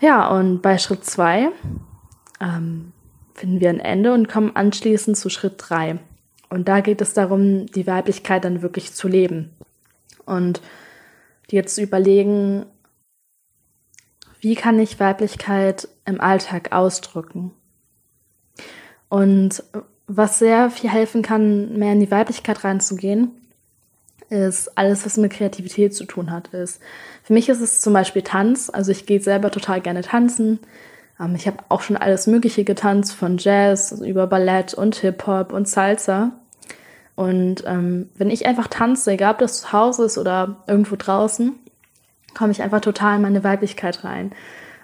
Ja, 0.00 0.28
und 0.28 0.60
bei 0.60 0.78
Schritt 0.78 1.04
zwei 1.04 1.48
ähm, 2.40 2.92
finden 3.34 3.60
wir 3.60 3.70
ein 3.70 3.80
Ende 3.80 4.12
und 4.12 4.28
kommen 4.28 4.54
anschließend 4.54 5.16
zu 5.16 5.30
Schritt 5.30 5.54
drei. 5.56 5.98
Und 6.50 6.68
da 6.68 6.80
geht 6.80 7.00
es 7.00 7.14
darum, 7.14 7.66
die 7.66 7.86
Weiblichkeit 7.86 8.44
dann 8.44 8.60
wirklich 8.60 8.92
zu 8.92 9.08
leben. 9.08 9.50
Und 10.26 10.60
dir 11.50 11.66
zu 11.66 11.82
überlegen, 11.82 12.66
wie 14.40 14.54
kann 14.54 14.78
ich 14.78 15.00
Weiblichkeit 15.00 15.88
im 16.06 16.20
Alltag 16.20 16.72
ausdrücken? 16.72 17.52
Und 19.08 19.62
was 20.06 20.38
sehr 20.38 20.70
viel 20.70 20.90
helfen 20.90 21.22
kann, 21.22 21.78
mehr 21.78 21.92
in 21.92 22.00
die 22.00 22.10
Weiblichkeit 22.10 22.64
reinzugehen, 22.64 23.30
ist 24.30 24.78
alles, 24.78 25.04
was 25.04 25.16
mit 25.16 25.32
Kreativität 25.32 25.94
zu 25.94 26.04
tun 26.04 26.30
hat. 26.30 26.48
Ist 26.48 26.80
für 27.24 27.32
mich 27.32 27.48
ist 27.48 27.60
es 27.60 27.80
zum 27.80 27.92
Beispiel 27.92 28.22
Tanz. 28.22 28.70
Also 28.70 28.92
ich 28.92 29.06
gehe 29.06 29.20
selber 29.20 29.50
total 29.50 29.80
gerne 29.80 30.02
tanzen. 30.02 30.60
Ähm, 31.20 31.34
ich 31.34 31.46
habe 31.46 31.58
auch 31.68 31.82
schon 31.82 31.96
alles 31.96 32.26
Mögliche 32.26 32.64
getanzt, 32.64 33.12
von 33.12 33.38
Jazz 33.38 33.92
über 33.92 34.26
Ballett 34.26 34.74
und 34.74 34.96
Hip 34.96 35.26
Hop 35.26 35.52
und 35.52 35.68
Salsa. 35.68 36.32
Und 37.20 37.64
ähm, 37.66 38.08
wenn 38.14 38.30
ich 38.30 38.46
einfach 38.46 38.66
tanze, 38.66 39.12
egal 39.12 39.32
ob 39.34 39.40
das 39.40 39.60
zu 39.60 39.72
Hause 39.74 40.06
ist 40.06 40.16
oder 40.16 40.64
irgendwo 40.66 40.96
draußen, 40.96 41.52
komme 42.34 42.50
ich 42.50 42.62
einfach 42.62 42.80
total 42.80 43.16
in 43.16 43.22
meine 43.22 43.44
Weiblichkeit 43.44 44.04
rein 44.04 44.32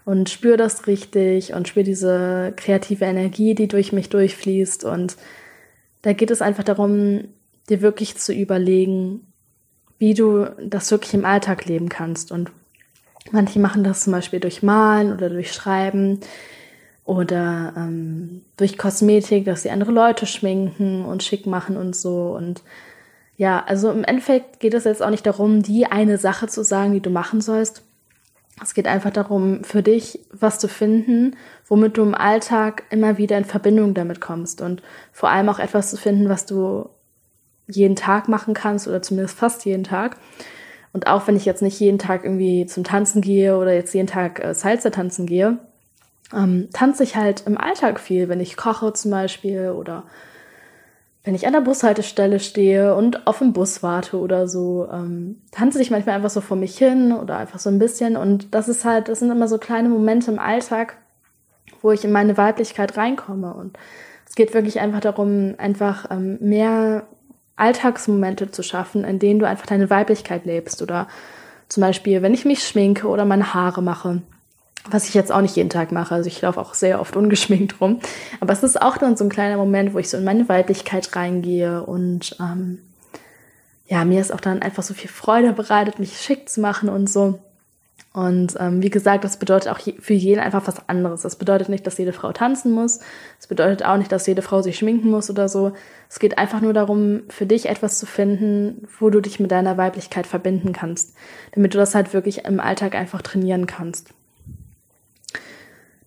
und 0.04 0.28
spüre 0.28 0.58
das 0.58 0.86
richtig 0.86 1.54
und 1.54 1.66
spüre 1.66 1.84
diese 1.84 2.52
kreative 2.54 3.06
Energie, 3.06 3.54
die 3.54 3.68
durch 3.68 3.90
mich 3.90 4.10
durchfließt. 4.10 4.84
Und 4.84 5.16
da 6.02 6.12
geht 6.12 6.30
es 6.30 6.42
einfach 6.42 6.62
darum, 6.62 7.24
dir 7.70 7.80
wirklich 7.80 8.18
zu 8.18 8.34
überlegen, 8.34 9.26
wie 9.98 10.12
du 10.12 10.44
das 10.62 10.90
wirklich 10.90 11.14
im 11.14 11.24
Alltag 11.24 11.64
leben 11.64 11.88
kannst. 11.88 12.32
Und 12.32 12.50
manche 13.30 13.60
machen 13.60 13.82
das 13.82 14.02
zum 14.02 14.12
Beispiel 14.12 14.40
durch 14.40 14.62
Malen 14.62 15.10
oder 15.10 15.30
durch 15.30 15.54
Schreiben 15.54 16.20
oder 17.06 17.72
ähm, 17.76 18.42
durch 18.56 18.76
Kosmetik, 18.76 19.44
dass 19.44 19.62
sie 19.62 19.70
andere 19.70 19.92
Leute 19.92 20.26
schminken 20.26 21.04
und 21.04 21.22
schick 21.22 21.46
machen 21.46 21.76
und 21.76 21.94
so. 21.94 22.34
Und 22.36 22.62
ja, 23.36 23.64
also 23.64 23.90
im 23.90 24.04
Endeffekt 24.04 24.58
geht 24.60 24.74
es 24.74 24.84
jetzt 24.84 25.02
auch 25.02 25.10
nicht 25.10 25.24
darum, 25.24 25.62
die 25.62 25.86
eine 25.86 26.18
Sache 26.18 26.48
zu 26.48 26.64
sagen, 26.64 26.92
die 26.92 27.00
du 27.00 27.10
machen 27.10 27.40
sollst. 27.40 27.82
Es 28.60 28.74
geht 28.74 28.88
einfach 28.88 29.10
darum, 29.10 29.62
für 29.62 29.82
dich 29.82 30.18
was 30.32 30.58
zu 30.58 30.66
finden, 30.66 31.36
womit 31.68 31.96
du 31.96 32.02
im 32.02 32.14
Alltag 32.14 32.84
immer 32.90 33.18
wieder 33.18 33.38
in 33.38 33.44
Verbindung 33.44 33.94
damit 33.94 34.20
kommst 34.20 34.60
und 34.60 34.82
vor 35.12 35.30
allem 35.30 35.48
auch 35.48 35.58
etwas 35.58 35.90
zu 35.90 35.96
finden, 35.96 36.28
was 36.28 36.46
du 36.46 36.88
jeden 37.68 37.96
Tag 37.96 38.28
machen 38.28 38.54
kannst 38.54 38.88
oder 38.88 39.02
zumindest 39.02 39.38
fast 39.38 39.64
jeden 39.64 39.84
Tag. 39.84 40.16
Und 40.92 41.06
auch 41.06 41.26
wenn 41.28 41.36
ich 41.36 41.44
jetzt 41.44 41.62
nicht 41.62 41.78
jeden 41.78 41.98
Tag 41.98 42.24
irgendwie 42.24 42.66
zum 42.66 42.82
Tanzen 42.82 43.20
gehe 43.20 43.58
oder 43.58 43.74
jetzt 43.74 43.92
jeden 43.94 44.06
Tag 44.06 44.42
äh, 44.42 44.54
Salsa 44.54 44.90
tanzen 44.90 45.26
gehe, 45.26 45.58
ähm, 46.34 46.68
tanze 46.72 47.02
ich 47.02 47.16
halt 47.16 47.44
im 47.46 47.58
Alltag 47.58 48.00
viel, 48.00 48.28
wenn 48.28 48.40
ich 48.40 48.56
koche 48.56 48.92
zum 48.92 49.10
Beispiel 49.10 49.70
oder 49.70 50.04
wenn 51.26 51.34
ich 51.34 51.46
an 51.46 51.52
der 51.52 51.60
Bushaltestelle 51.60 52.38
stehe 52.38 52.94
und 52.94 53.26
auf 53.26 53.38
dem 53.38 53.52
Bus 53.52 53.82
warte 53.82 54.18
oder 54.18 54.46
so, 54.46 54.88
ähm, 54.92 55.42
tanze 55.50 55.82
ich 55.82 55.90
manchmal 55.90 56.14
einfach 56.14 56.30
so 56.30 56.40
vor 56.40 56.56
mich 56.56 56.78
hin 56.78 57.12
oder 57.12 57.36
einfach 57.36 57.58
so 57.58 57.68
ein 57.68 57.80
bisschen. 57.80 58.16
Und 58.16 58.54
das 58.54 58.68
ist 58.68 58.84
halt, 58.84 59.08
das 59.08 59.18
sind 59.18 59.32
immer 59.32 59.48
so 59.48 59.58
kleine 59.58 59.88
Momente 59.88 60.30
im 60.30 60.38
Alltag, 60.38 60.98
wo 61.82 61.90
ich 61.90 62.04
in 62.04 62.12
meine 62.12 62.36
Weiblichkeit 62.36 62.96
reinkomme. 62.96 63.52
Und 63.54 63.76
es 64.28 64.36
geht 64.36 64.54
wirklich 64.54 64.78
einfach 64.78 65.00
darum, 65.00 65.56
einfach 65.58 66.08
ähm, 66.12 66.38
mehr 66.40 67.08
Alltagsmomente 67.56 68.52
zu 68.52 68.62
schaffen, 68.62 69.02
in 69.02 69.18
denen 69.18 69.40
du 69.40 69.48
einfach 69.48 69.66
deine 69.66 69.90
Weiblichkeit 69.90 70.44
lebst. 70.46 70.80
Oder 70.80 71.08
zum 71.68 71.80
Beispiel, 71.80 72.22
wenn 72.22 72.34
ich 72.34 72.44
mich 72.44 72.62
schminke 72.62 73.08
oder 73.08 73.24
meine 73.24 73.52
Haare 73.52 73.82
mache, 73.82 74.22
was 74.90 75.08
ich 75.08 75.14
jetzt 75.14 75.32
auch 75.32 75.40
nicht 75.40 75.56
jeden 75.56 75.70
Tag 75.70 75.92
mache. 75.92 76.14
Also 76.14 76.28
ich 76.28 76.40
laufe 76.42 76.60
auch 76.60 76.74
sehr 76.74 77.00
oft 77.00 77.16
ungeschminkt 77.16 77.80
rum. 77.80 78.00
Aber 78.40 78.52
es 78.52 78.62
ist 78.62 78.80
auch 78.80 78.96
dann 78.98 79.16
so 79.16 79.24
ein 79.24 79.30
kleiner 79.30 79.56
Moment, 79.56 79.94
wo 79.94 79.98
ich 79.98 80.08
so 80.08 80.16
in 80.16 80.24
meine 80.24 80.48
Weiblichkeit 80.48 81.14
reingehe 81.14 81.82
und 81.82 82.36
ähm, 82.40 82.78
ja, 83.88 84.04
mir 84.04 84.20
ist 84.20 84.32
auch 84.32 84.40
dann 84.40 84.62
einfach 84.62 84.82
so 84.82 84.94
viel 84.94 85.10
Freude 85.10 85.52
bereitet, 85.52 85.98
mich 85.98 86.18
schick 86.20 86.48
zu 86.48 86.60
machen 86.60 86.88
und 86.88 87.08
so. 87.08 87.38
Und 88.16 88.56
ähm, 88.58 88.82
wie 88.82 88.88
gesagt, 88.88 89.24
das 89.24 89.36
bedeutet 89.36 89.70
auch 89.70 89.78
für 89.78 90.14
jeden 90.14 90.40
einfach 90.40 90.66
was 90.66 90.88
anderes. 90.88 91.20
Das 91.20 91.36
bedeutet 91.36 91.68
nicht, 91.68 91.86
dass 91.86 91.98
jede 91.98 92.14
Frau 92.14 92.32
tanzen 92.32 92.72
muss. 92.72 93.00
Es 93.38 93.46
bedeutet 93.46 93.84
auch 93.84 93.98
nicht, 93.98 94.10
dass 94.10 94.26
jede 94.26 94.40
Frau 94.40 94.62
sich 94.62 94.78
schminken 94.78 95.10
muss 95.10 95.28
oder 95.28 95.50
so. 95.50 95.72
Es 96.08 96.18
geht 96.18 96.38
einfach 96.38 96.62
nur 96.62 96.72
darum, 96.72 97.24
für 97.28 97.44
dich 97.44 97.68
etwas 97.68 97.98
zu 97.98 98.06
finden, 98.06 98.88
wo 98.98 99.10
du 99.10 99.20
dich 99.20 99.38
mit 99.38 99.50
deiner 99.50 99.76
Weiblichkeit 99.76 100.26
verbinden 100.26 100.72
kannst, 100.72 101.14
damit 101.52 101.74
du 101.74 101.78
das 101.78 101.94
halt 101.94 102.14
wirklich 102.14 102.46
im 102.46 102.58
Alltag 102.58 102.94
einfach 102.94 103.20
trainieren 103.20 103.66
kannst. 103.66 104.14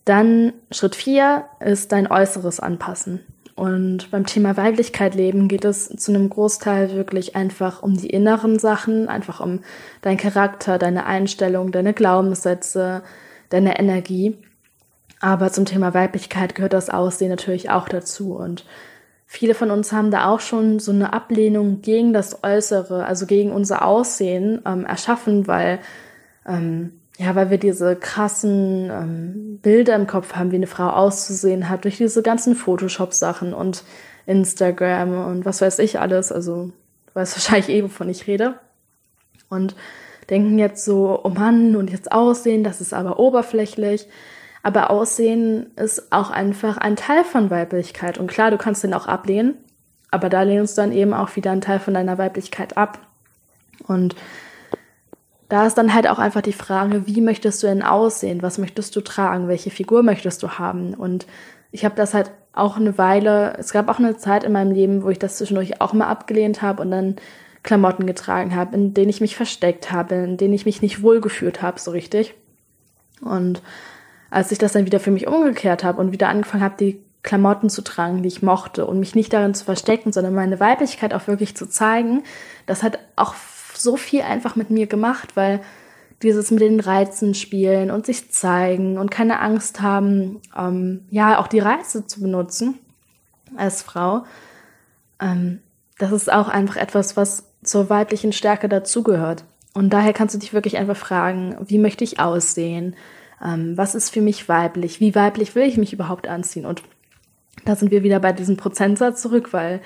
Dann 0.09 0.53
Schritt 0.71 0.95
vier 0.95 1.45
ist 1.59 1.91
dein 1.91 2.09
Äußeres 2.09 2.59
anpassen. 2.59 3.19
Und 3.53 4.09
beim 4.09 4.25
Thema 4.25 4.57
Weiblichkeit 4.57 5.13
leben 5.13 5.47
geht 5.47 5.65
es 5.65 5.87
zu 5.87 6.11
einem 6.11 6.31
Großteil 6.31 6.95
wirklich 6.95 7.35
einfach 7.35 7.83
um 7.83 7.95
die 7.95 8.09
inneren 8.09 8.57
Sachen, 8.57 9.07
einfach 9.07 9.39
um 9.39 9.59
dein 10.01 10.17
Charakter, 10.17 10.79
deine 10.79 11.05
Einstellung, 11.05 11.71
deine 11.71 11.93
Glaubenssätze, 11.93 13.03
deine 13.49 13.77
Energie. 13.77 14.35
Aber 15.19 15.51
zum 15.51 15.65
Thema 15.65 15.93
Weiblichkeit 15.93 16.55
gehört 16.55 16.73
das 16.73 16.89
Aussehen 16.89 17.29
natürlich 17.29 17.69
auch 17.69 17.87
dazu. 17.87 18.33
Und 18.33 18.65
viele 19.27 19.53
von 19.53 19.69
uns 19.69 19.91
haben 19.91 20.09
da 20.09 20.25
auch 20.31 20.39
schon 20.39 20.79
so 20.79 20.91
eine 20.91 21.13
Ablehnung 21.13 21.83
gegen 21.83 22.13
das 22.13 22.43
Äußere, 22.43 23.05
also 23.05 23.27
gegen 23.27 23.51
unser 23.51 23.85
Aussehen 23.85 24.59
ähm, 24.65 24.85
erschaffen, 24.85 25.45
weil 25.45 25.77
ähm, 26.47 26.98
ja, 27.19 27.35
weil 27.35 27.49
wir 27.49 27.57
diese 27.57 27.97
krassen 27.97 28.89
ähm, 28.89 29.59
Bilder 29.61 29.93
im 29.95 30.07
Kopf 30.07 30.35
haben, 30.35 30.51
wie 30.51 30.55
eine 30.55 30.67
Frau 30.67 30.87
auszusehen 30.89 31.67
hat, 31.67 31.83
durch 31.83 31.97
diese 31.97 32.23
ganzen 32.23 32.55
Photoshop-Sachen 32.55 33.53
und 33.53 33.83
Instagram 34.25 35.25
und 35.25 35.43
was 35.43 35.59
weiß 35.59 35.79
ich 35.79 35.99
alles. 35.99 36.31
Also, 36.31 36.71
du 37.07 37.15
weißt 37.15 37.35
wahrscheinlich 37.35 37.69
eh, 37.69 37.83
wovon 37.83 38.07
ich 38.07 38.25
rede. 38.25 38.55
Und 39.49 39.75
denken 40.29 40.57
jetzt 40.59 40.85
so, 40.85 41.19
oh 41.21 41.29
Mann, 41.29 41.75
und 41.75 41.89
jetzt 41.89 42.09
Aussehen, 42.09 42.63
das 42.63 42.79
ist 42.79 42.93
aber 42.93 43.19
oberflächlich. 43.19 44.07
Aber 44.63 44.89
Aussehen 44.89 45.71
ist 45.75 46.13
auch 46.13 46.29
einfach 46.29 46.77
ein 46.77 46.95
Teil 46.95 47.25
von 47.25 47.49
Weiblichkeit. 47.49 48.17
Und 48.17 48.27
klar, 48.27 48.49
du 48.49 48.57
kannst 48.57 48.85
den 48.85 48.93
auch 48.93 49.07
ablehnen, 49.07 49.57
aber 50.09 50.29
da 50.29 50.43
lehnst 50.43 50.77
du 50.77 50.83
dann 50.83 50.93
eben 50.93 51.13
auch 51.13 51.35
wieder 51.35 51.51
einen 51.51 51.59
Teil 51.59 51.81
von 51.81 51.93
deiner 51.93 52.17
Weiblichkeit 52.17 52.77
ab. 52.77 52.99
Und 53.87 54.15
da 55.49 55.65
ist 55.65 55.77
dann 55.77 55.93
halt 55.93 56.07
auch 56.07 56.19
einfach 56.19 56.41
die 56.41 56.53
Frage, 56.53 57.07
wie 57.07 57.21
möchtest 57.21 57.61
du 57.63 57.67
denn 57.67 57.81
aussehen? 57.81 58.43
Was 58.43 58.59
möchtest 58.59 58.95
du 58.95 59.01
tragen? 59.01 59.47
Welche 59.47 59.71
Figur 59.71 60.03
möchtest 60.03 60.43
du 60.43 60.51
haben? 60.51 60.93
Und 60.93 61.25
ich 61.71 61.85
habe 61.85 61.95
das 61.95 62.13
halt 62.13 62.31
auch 62.53 62.77
eine 62.77 62.97
Weile, 62.97 63.55
es 63.57 63.71
gab 63.71 63.89
auch 63.89 63.99
eine 63.99 64.17
Zeit 64.17 64.43
in 64.43 64.51
meinem 64.51 64.71
Leben, 64.71 65.03
wo 65.03 65.09
ich 65.09 65.19
das 65.19 65.37
zwischendurch 65.37 65.81
auch 65.81 65.93
mal 65.93 66.07
abgelehnt 66.07 66.61
habe 66.61 66.81
und 66.81 66.91
dann 66.91 67.15
Klamotten 67.63 68.05
getragen 68.05 68.55
habe, 68.55 68.75
in 68.75 68.93
denen 68.93 69.09
ich 69.09 69.21
mich 69.21 69.35
versteckt 69.35 69.91
habe, 69.91 70.15
in 70.15 70.37
denen 70.37 70.53
ich 70.53 70.65
mich 70.65 70.81
nicht 70.81 71.01
wohlgefühlt 71.01 71.61
habe, 71.61 71.79
so 71.79 71.91
richtig. 71.91 72.35
Und 73.21 73.61
als 74.29 74.51
ich 74.51 74.59
das 74.59 74.73
dann 74.73 74.85
wieder 74.85 74.99
für 74.99 75.11
mich 75.11 75.27
umgekehrt 75.27 75.83
habe 75.83 75.99
und 75.99 76.11
wieder 76.11 76.29
angefangen 76.29 76.63
habe, 76.63 76.75
die 76.79 77.01
Klamotten 77.21 77.69
zu 77.69 77.81
tragen, 77.81 78.23
die 78.23 78.29
ich 78.29 78.41
mochte 78.41 78.85
und 78.85 78.99
mich 78.99 79.13
nicht 79.13 79.33
darin 79.33 79.53
zu 79.53 79.65
verstecken, 79.65 80.13
sondern 80.13 80.33
meine 80.33 80.59
Weiblichkeit 80.59 81.13
auch 81.13 81.27
wirklich 81.27 81.55
zu 81.55 81.65
zeigen, 81.65 82.23
das 82.65 82.81
hat 82.81 82.99
auch 83.15 83.33
so 83.79 83.97
viel 83.97 84.21
einfach 84.21 84.55
mit 84.55 84.69
mir 84.69 84.87
gemacht, 84.87 85.35
weil 85.35 85.61
dieses 86.21 86.51
mit 86.51 86.61
den 86.61 86.79
Reizen 86.79 87.33
spielen 87.33 87.91
und 87.91 88.05
sich 88.05 88.31
zeigen 88.31 88.97
und 88.97 89.09
keine 89.09 89.39
Angst 89.39 89.81
haben, 89.81 90.41
ähm, 90.57 91.05
ja, 91.09 91.39
auch 91.39 91.47
die 91.47 91.59
Reize 91.59 92.05
zu 92.05 92.21
benutzen 92.21 92.77
als 93.55 93.81
Frau, 93.81 94.25
ähm, 95.21 95.59
das 95.97 96.11
ist 96.11 96.31
auch 96.31 96.49
einfach 96.49 96.77
etwas, 96.77 97.17
was 97.17 97.45
zur 97.63 97.89
weiblichen 97.89 98.31
Stärke 98.33 98.69
dazugehört. 98.69 99.43
Und 99.73 99.91
daher 99.91 100.13
kannst 100.13 100.35
du 100.35 100.39
dich 100.39 100.53
wirklich 100.53 100.77
einfach 100.77 100.97
fragen, 100.97 101.55
wie 101.65 101.77
möchte 101.77 102.03
ich 102.03 102.19
aussehen? 102.19 102.95
Ähm, 103.43 103.77
was 103.77 103.95
ist 103.95 104.09
für 104.09 104.21
mich 104.21 104.49
weiblich? 104.49 104.99
Wie 104.99 105.15
weiblich 105.15 105.55
will 105.55 105.63
ich 105.63 105.77
mich 105.77 105.93
überhaupt 105.93 106.27
anziehen? 106.27 106.65
Und 106.65 106.83
da 107.65 107.75
sind 107.75 107.91
wir 107.91 108.03
wieder 108.03 108.19
bei 108.19 108.33
diesem 108.33 108.57
Prozentsatz 108.57 109.21
zurück, 109.21 109.53
weil 109.53 109.81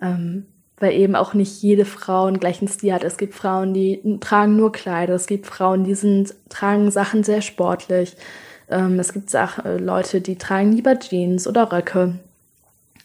ähm, 0.00 0.46
weil 0.78 0.92
eben 0.92 1.16
auch 1.16 1.34
nicht 1.34 1.62
jede 1.62 1.84
Frau 1.84 2.26
einen 2.26 2.40
gleichen 2.40 2.68
Stil 2.68 2.92
hat. 2.92 3.04
Es 3.04 3.16
gibt 3.16 3.34
Frauen, 3.34 3.72
die 3.72 4.18
tragen 4.20 4.56
nur 4.56 4.72
Kleider, 4.72 5.14
es 5.14 5.26
gibt 5.26 5.46
Frauen, 5.46 5.84
die 5.84 5.94
sind, 5.94 6.34
tragen 6.48 6.90
Sachen 6.90 7.24
sehr 7.24 7.40
sportlich. 7.42 8.16
Ähm, 8.68 8.98
es 8.98 9.12
gibt 9.12 9.30
Sach 9.30 9.64
äh, 9.64 9.78
Leute, 9.78 10.20
die 10.20 10.36
tragen 10.36 10.72
lieber 10.72 10.98
Jeans 10.98 11.46
oder 11.46 11.72
Röcke. 11.72 12.18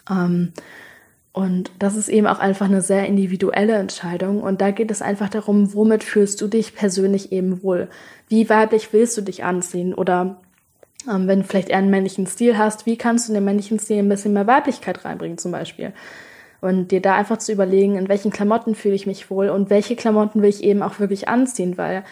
Ähm, 0.10 0.52
und 1.34 1.72
das 1.80 1.96
ist 1.96 2.10
eben 2.10 2.28
auch 2.28 2.40
einfach 2.40 2.66
eine 2.66 2.82
sehr 2.82 3.06
individuelle 3.06 3.76
Entscheidung. 3.76 4.42
Und 4.42 4.60
da 4.60 4.72
geht 4.72 4.92
es 4.92 5.02
einfach 5.02 5.30
darum, 5.30 5.74
womit 5.74 6.04
fühlst 6.04 6.42
du 6.42 6.48
dich 6.48 6.76
persönlich 6.76 7.32
eben 7.32 7.64
wohl? 7.64 7.88
Wie 8.28 8.50
weiblich 8.50 8.92
willst 8.92 9.18
du 9.18 9.22
dich 9.22 9.46
anziehen? 9.46 9.94
Oder 9.94 10.42
ähm, 11.10 11.28
wenn 11.28 11.40
du 11.40 11.46
vielleicht 11.46 11.70
eher 11.70 11.78
einen 11.78 11.90
männlichen 11.90 12.28
Stil 12.28 12.58
hast, 12.58 12.86
wie 12.86 12.98
kannst 12.98 13.28
du 13.28 13.32
in 13.32 13.36
den 13.36 13.46
männlichen 13.46 13.80
Stil 13.80 14.00
ein 14.00 14.10
bisschen 14.10 14.34
mehr 14.34 14.48
Weiblichkeit 14.48 15.06
reinbringen 15.06 15.38
zum 15.38 15.54
Beispiel? 15.54 15.94
Und 16.62 16.92
dir 16.92 17.02
da 17.02 17.16
einfach 17.16 17.38
zu 17.38 17.52
überlegen, 17.52 17.98
in 17.98 18.08
welchen 18.08 18.32
Klamotten 18.32 18.76
fühle 18.76 18.94
ich 18.94 19.08
mich 19.08 19.32
wohl 19.32 19.50
und 19.50 19.72
welche 19.72 19.96
Klamotten 19.96 20.42
will 20.42 20.50
ich 20.50 20.64
eben 20.64 20.84
auch 20.84 21.00
wirklich 21.00 21.28
anziehen, 21.28 21.78
weil 21.78 22.04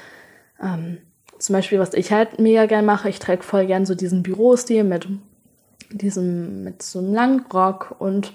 ähm, 0.61 0.97
zum 1.37 1.53
Beispiel, 1.53 1.79
was 1.79 1.93
ich 1.93 2.11
halt 2.11 2.39
mega 2.39 2.65
gern 2.65 2.85
mache, 2.85 3.09
ich 3.09 3.19
trage 3.19 3.43
voll 3.43 3.67
gern 3.67 3.85
so 3.85 3.95
diesen 3.95 4.23
Bürostil 4.23 4.83
mit 4.83 5.07
diesem, 5.91 6.63
mit 6.63 6.81
so 6.81 6.99
einem 6.99 7.13
Langrock 7.13 7.95
und 7.99 8.33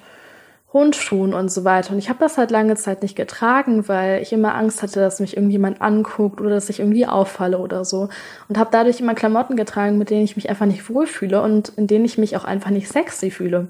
Hundschuhen 0.72 1.34
und 1.34 1.52
so 1.52 1.64
weiter. 1.64 1.92
Und 1.92 1.98
ich 1.98 2.08
habe 2.08 2.18
das 2.18 2.36
halt 2.36 2.50
lange 2.50 2.74
Zeit 2.74 3.02
nicht 3.02 3.14
getragen, 3.14 3.86
weil 3.86 4.20
ich 4.20 4.32
immer 4.32 4.56
Angst 4.56 4.82
hatte, 4.82 4.98
dass 4.98 5.20
mich 5.20 5.36
irgendjemand 5.36 5.80
anguckt 5.80 6.40
oder 6.40 6.50
dass 6.50 6.68
ich 6.68 6.80
irgendwie 6.80 7.06
auffalle 7.06 7.58
oder 7.58 7.84
so. 7.84 8.08
Und 8.48 8.58
habe 8.58 8.70
dadurch 8.72 9.00
immer 9.00 9.14
Klamotten 9.14 9.56
getragen, 9.56 9.98
mit 9.98 10.10
denen 10.10 10.24
ich 10.24 10.34
mich 10.34 10.50
einfach 10.50 10.66
nicht 10.66 10.90
wohlfühle 10.90 11.40
und 11.42 11.70
in 11.76 11.86
denen 11.86 12.04
ich 12.04 12.18
mich 12.18 12.36
auch 12.36 12.44
einfach 12.44 12.70
nicht 12.70 12.88
sexy 12.88 13.30
fühle. 13.30 13.68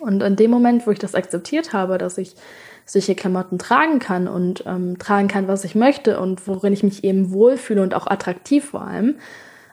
Und 0.00 0.22
in 0.22 0.36
dem 0.36 0.50
Moment, 0.50 0.86
wo 0.86 0.90
ich 0.90 0.98
das 0.98 1.14
akzeptiert 1.14 1.72
habe, 1.72 1.98
dass 1.98 2.18
ich 2.18 2.34
solche 2.86 3.14
Klamotten 3.14 3.58
tragen 3.58 3.98
kann 3.98 4.26
und 4.26 4.64
ähm, 4.66 4.98
tragen 4.98 5.28
kann, 5.28 5.46
was 5.46 5.64
ich 5.64 5.74
möchte 5.74 6.18
und 6.18 6.46
worin 6.48 6.72
ich 6.72 6.82
mich 6.82 7.04
eben 7.04 7.32
wohlfühle 7.32 7.82
und 7.82 7.94
auch 7.94 8.06
attraktiv 8.06 8.64
vor 8.64 8.82
allem, 8.82 9.16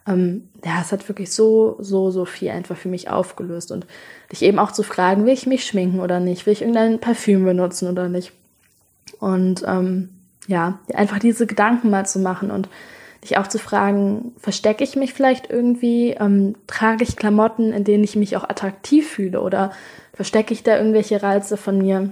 ähm, 0.08 0.50
ja, 0.64 0.82
es 0.82 0.92
hat 0.92 1.08
wirklich 1.10 1.32
so, 1.32 1.78
so, 1.80 2.12
so 2.12 2.26
viel 2.26 2.50
einfach 2.50 2.78
für 2.78 2.90
mich 2.90 3.10
aufgelöst. 3.10 3.72
Und 3.72 3.86
dich 4.32 4.42
eben 4.44 4.60
auch 4.60 4.72
zu 4.72 4.84
fragen, 4.84 5.26
will 5.26 5.34
ich 5.34 5.48
mich 5.48 5.66
schminken 5.66 6.00
oder 6.00 6.20
nicht, 6.20 6.46
will 6.46 6.54
ich 6.54 6.62
irgendein 6.62 7.00
Parfüm 7.00 7.44
benutzen 7.44 7.90
oder 7.90 8.08
nicht. 8.08 8.32
Und 9.20 9.64
ähm, 9.68 10.10
ja, 10.48 10.80
einfach 10.94 11.20
diese 11.20 11.48
Gedanken 11.48 11.90
mal 11.90 12.06
zu 12.06 12.20
machen 12.20 12.52
und 12.52 12.70
dich 13.24 13.38
auch 13.38 13.48
zu 13.48 13.60
fragen, 13.60 14.34
verstecke 14.38 14.84
ich 14.84 14.96
mich 14.96 15.14
vielleicht 15.14 15.50
irgendwie, 15.50 16.12
ähm, 16.12 16.56
trage 16.68 17.04
ich 17.04 17.16
Klamotten, 17.16 17.74
in 17.74 17.84
denen 17.84 18.04
ich 18.04 18.16
mich 18.16 18.38
auch 18.38 18.44
attraktiv 18.44 19.10
fühle? 19.10 19.42
Oder 19.42 19.72
verstecke 20.14 20.54
ich 20.54 20.64
da 20.64 20.78
irgendwelche 20.78 21.22
Reize 21.22 21.58
von 21.58 21.78
mir 21.78 22.12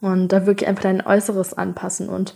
und 0.00 0.28
da 0.28 0.46
wirklich 0.46 0.68
einfach 0.68 0.84
dein 0.84 1.06
Äußeres 1.06 1.54
anpassen? 1.54 2.08
Und, 2.08 2.34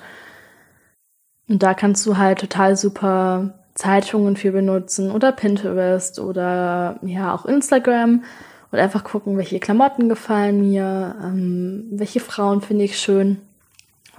und 1.49 1.63
da 1.63 1.75
kannst 1.75 2.05
du 2.07 2.17
halt 2.17 2.41
total 2.41 2.77
super 2.77 3.55
Zeitungen 3.75 4.37
für 4.37 4.53
benutzen 4.53 5.11
oder 5.11 5.33
Pinterest 5.33 6.19
oder 6.19 6.99
ja 7.03 7.35
auch 7.35 7.47
Instagram 7.47 8.25
und 8.71 8.79
einfach 8.79 9.05
gucken, 9.05 9.39
welche 9.39 9.61
Klamotten 9.61 10.09
gefallen 10.09 10.69
mir, 10.69 11.15
ähm, 11.23 11.87
welche 11.93 12.21
Frauen 12.21 12.61
finde 12.61 12.85
ich 12.85 12.99
schön 12.99 13.39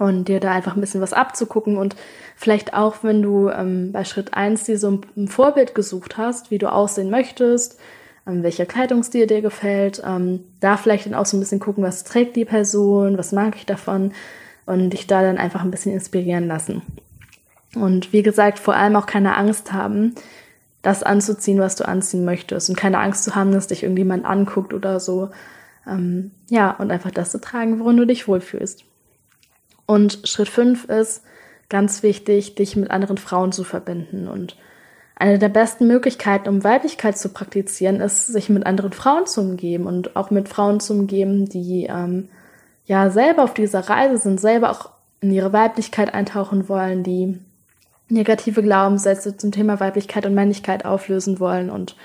und 0.00 0.28
dir 0.28 0.40
da 0.40 0.50
einfach 0.50 0.74
ein 0.74 0.80
bisschen 0.80 1.02
was 1.02 1.12
abzugucken 1.12 1.76
und 1.76 1.94
vielleicht 2.34 2.72
auch, 2.72 2.96
wenn 3.02 3.20
du 3.20 3.50
ähm, 3.50 3.92
bei 3.92 4.04
Schritt 4.04 4.32
eins 4.32 4.64
dir 4.64 4.78
so 4.78 5.02
ein, 5.14 5.28
Vorbild 5.28 5.74
gesucht 5.74 6.16
hast, 6.16 6.50
wie 6.50 6.56
du 6.56 6.72
aussehen 6.72 7.10
möchtest, 7.10 7.78
ähm, 8.26 8.42
welcher 8.42 8.64
Kleidungsstil 8.64 9.26
dir 9.26 9.42
gefällt, 9.42 10.02
ähm, 10.04 10.40
da 10.60 10.78
vielleicht 10.78 11.04
dann 11.04 11.14
auch 11.14 11.26
so 11.26 11.36
ein 11.36 11.40
bisschen 11.40 11.60
gucken, 11.60 11.84
was 11.84 12.02
trägt 12.04 12.34
die 12.36 12.46
Person, 12.46 13.18
was 13.18 13.32
mag 13.32 13.56
ich 13.56 13.66
davon 13.66 14.12
und 14.64 14.88
dich 14.88 15.06
da 15.06 15.20
dann 15.20 15.36
einfach 15.36 15.62
ein 15.62 15.70
bisschen 15.70 15.92
inspirieren 15.92 16.48
lassen. 16.48 16.80
Und 17.74 18.14
wie 18.14 18.22
gesagt, 18.22 18.58
vor 18.58 18.74
allem 18.74 18.96
auch 18.96 19.06
keine 19.06 19.36
Angst 19.36 19.74
haben, 19.74 20.14
das 20.80 21.02
anzuziehen, 21.02 21.58
was 21.58 21.76
du 21.76 21.86
anziehen 21.86 22.24
möchtest 22.24 22.70
und 22.70 22.76
keine 22.76 23.00
Angst 23.00 23.24
zu 23.24 23.34
haben, 23.34 23.52
dass 23.52 23.66
dich 23.66 23.82
irgendjemand 23.82 24.24
anguckt 24.24 24.72
oder 24.72 24.98
so. 24.98 25.28
Ähm, 25.86 26.30
ja, 26.48 26.70
und 26.70 26.90
einfach 26.90 27.10
das 27.10 27.30
zu 27.30 27.38
tragen, 27.38 27.80
worin 27.80 27.98
du 27.98 28.06
dich 28.06 28.26
wohlfühlst. 28.26 28.86
Und 29.90 30.20
Schritt 30.22 30.48
fünf 30.48 30.84
ist 30.84 31.24
ganz 31.68 32.04
wichtig, 32.04 32.54
dich 32.54 32.76
mit 32.76 32.92
anderen 32.92 33.18
Frauen 33.18 33.50
zu 33.50 33.64
verbinden. 33.64 34.28
Und 34.28 34.54
eine 35.16 35.40
der 35.40 35.48
besten 35.48 35.88
Möglichkeiten, 35.88 36.48
um 36.48 36.62
Weiblichkeit 36.62 37.18
zu 37.18 37.30
praktizieren, 37.30 38.00
ist, 38.00 38.28
sich 38.28 38.48
mit 38.50 38.66
anderen 38.66 38.92
Frauen 38.92 39.26
zu 39.26 39.40
umgeben 39.40 39.86
und 39.86 40.14
auch 40.14 40.30
mit 40.30 40.48
Frauen 40.48 40.78
zu 40.78 40.92
umgeben, 40.92 41.48
die 41.48 41.88
ähm, 41.90 42.28
ja 42.86 43.10
selber 43.10 43.42
auf 43.42 43.52
dieser 43.52 43.80
Reise 43.80 44.18
sind, 44.18 44.40
selber 44.40 44.70
auch 44.70 44.90
in 45.20 45.32
ihre 45.32 45.52
Weiblichkeit 45.52 46.14
eintauchen 46.14 46.68
wollen, 46.68 47.02
die 47.02 47.40
negative 48.08 48.62
Glaubenssätze 48.62 49.36
zum 49.36 49.50
Thema 49.50 49.80
Weiblichkeit 49.80 50.24
und 50.24 50.36
Männlichkeit 50.36 50.84
auflösen 50.84 51.40
wollen. 51.40 51.68
Und 51.68 51.96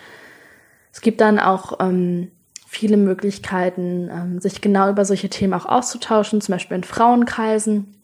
es 0.91 1.01
gibt 1.01 1.21
dann 1.21 1.37
auch 1.37 1.79
ähm, 1.79 2.31
viele 2.77 2.97
Möglichkeiten, 2.97 4.09
ähm, 4.11 4.41
sich 4.41 4.61
genau 4.61 4.89
über 4.89 5.05
solche 5.05 5.29
Themen 5.29 5.53
auch 5.53 5.65
auszutauschen, 5.65 6.41
zum 6.41 6.53
Beispiel 6.53 6.77
in 6.77 6.83
Frauenkreisen. 6.83 7.95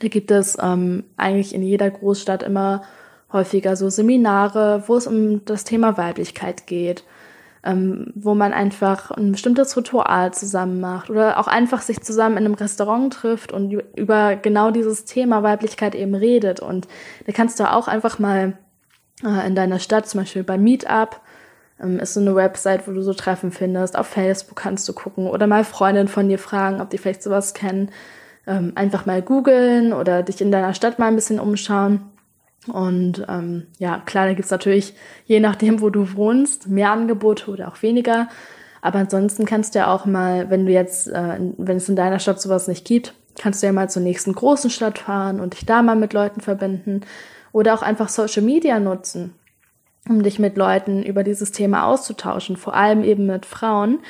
Da 0.00 0.08
gibt 0.08 0.30
es 0.30 0.56
ähm, 0.60 1.04
eigentlich 1.16 1.54
in 1.54 1.62
jeder 1.62 1.90
Großstadt 1.90 2.42
immer 2.42 2.82
häufiger 3.32 3.76
so 3.76 3.88
Seminare, 3.88 4.84
wo 4.86 4.96
es 4.96 5.06
um 5.06 5.44
das 5.44 5.64
Thema 5.64 5.96
Weiblichkeit 5.96 6.66
geht, 6.66 7.04
ähm, 7.64 8.12
wo 8.14 8.34
man 8.34 8.52
einfach 8.52 9.10
ein 9.10 9.32
bestimmtes 9.32 9.76
Ritual 9.76 10.32
zusammen 10.32 10.80
macht 10.80 11.10
oder 11.10 11.38
auch 11.38 11.48
einfach 11.48 11.82
sich 11.82 12.00
zusammen 12.00 12.36
in 12.36 12.44
einem 12.44 12.54
Restaurant 12.54 13.12
trifft 13.12 13.52
und 13.52 13.72
über 13.96 14.36
genau 14.36 14.70
dieses 14.70 15.04
Thema 15.04 15.42
Weiblichkeit 15.42 15.94
eben 15.94 16.14
redet. 16.14 16.60
Und 16.60 16.86
da 17.26 17.32
kannst 17.32 17.58
du 17.58 17.70
auch 17.70 17.88
einfach 17.88 18.18
mal 18.18 18.56
äh, 19.24 19.46
in 19.46 19.54
deiner 19.54 19.78
Stadt, 19.78 20.08
zum 20.08 20.20
Beispiel 20.20 20.44
bei 20.44 20.58
Meetup, 20.58 21.20
ist 21.78 22.14
so 22.14 22.20
eine 22.20 22.34
Website, 22.34 22.88
wo 22.88 22.92
du 22.92 23.02
so 23.02 23.12
Treffen 23.12 23.52
findest. 23.52 23.98
Auf 23.98 24.06
Facebook 24.06 24.56
kannst 24.56 24.88
du 24.88 24.92
gucken 24.92 25.26
oder 25.26 25.46
mal 25.46 25.64
Freundinnen 25.64 26.08
von 26.08 26.28
dir 26.28 26.38
fragen, 26.38 26.80
ob 26.80 26.90
die 26.90 26.98
vielleicht 26.98 27.22
sowas 27.22 27.52
kennen. 27.52 27.90
Ähm, 28.46 28.72
einfach 28.76 29.06
mal 29.06 29.22
googeln 29.22 29.92
oder 29.92 30.22
dich 30.22 30.40
in 30.40 30.52
deiner 30.52 30.72
Stadt 30.72 30.98
mal 30.98 31.08
ein 31.08 31.16
bisschen 31.16 31.38
umschauen. 31.38 32.00
Und 32.68 33.24
ähm, 33.28 33.66
ja, 33.78 34.02
klar, 34.06 34.26
da 34.26 34.32
gibt's 34.32 34.50
natürlich, 34.50 34.94
je 35.26 35.40
nachdem, 35.40 35.80
wo 35.80 35.90
du 35.90 36.14
wohnst, 36.14 36.68
mehr 36.68 36.90
Angebote 36.90 37.50
oder 37.50 37.68
auch 37.68 37.82
weniger. 37.82 38.28
Aber 38.80 38.98
ansonsten 39.00 39.44
kannst 39.44 39.74
du 39.74 39.80
ja 39.80 39.92
auch 39.92 40.06
mal, 40.06 40.48
wenn 40.48 40.64
du 40.64 40.72
jetzt, 40.72 41.08
äh, 41.08 41.38
wenn 41.58 41.76
es 41.76 41.88
in 41.88 41.96
deiner 41.96 42.18
Stadt 42.18 42.40
sowas 42.40 42.68
nicht 42.68 42.86
gibt, 42.86 43.14
kannst 43.38 43.62
du 43.62 43.66
ja 43.66 43.72
mal 43.72 43.90
zur 43.90 44.02
nächsten 44.02 44.32
großen 44.32 44.70
Stadt 44.70 44.98
fahren 44.98 45.40
und 45.40 45.54
dich 45.54 45.66
da 45.66 45.82
mal 45.82 45.96
mit 45.96 46.12
Leuten 46.14 46.40
verbinden. 46.40 47.02
Oder 47.52 47.74
auch 47.74 47.82
einfach 47.82 48.08
Social 48.08 48.42
Media 48.42 48.80
nutzen 48.80 49.34
um 50.08 50.22
dich 50.22 50.38
mit 50.38 50.56
Leuten 50.56 51.02
über 51.02 51.24
dieses 51.24 51.52
Thema 51.52 51.86
auszutauschen, 51.86 52.56
vor 52.56 52.74
allem 52.74 53.02
eben 53.02 53.26
mit 53.26 53.46
Frauen 53.46 54.00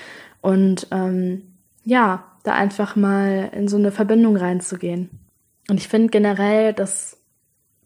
und 0.41 0.89
ähm, 0.91 1.43
ja, 1.85 2.25
da 2.43 2.53
einfach 2.53 2.97
mal 2.97 3.51
in 3.53 3.69
so 3.69 3.77
eine 3.77 3.93
Verbindung 3.93 4.37
reinzugehen. 4.37 5.11
Und 5.69 5.79
ich 5.79 5.89
finde 5.89 6.09
generell, 6.09 6.73
dass 6.73 7.19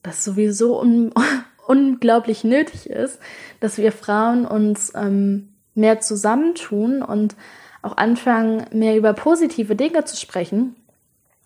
das 0.03 0.25
sowieso 0.25 0.81
un 0.81 1.12
unglaublich 1.66 2.42
nötig 2.42 2.90
ist, 2.90 3.20
dass 3.61 3.79
wir 3.79 3.92
Frauen 3.92 4.44
uns 4.44 4.92
ähm, 4.96 5.51
mehr 5.75 6.01
zusammentun 6.01 7.01
und 7.01 7.37
auch 7.81 7.96
anfangen, 7.96 8.66
mehr 8.73 8.96
über 8.96 9.12
positive 9.12 9.77
Dinge 9.77 10.05
zu 10.05 10.16
sprechen 10.16 10.75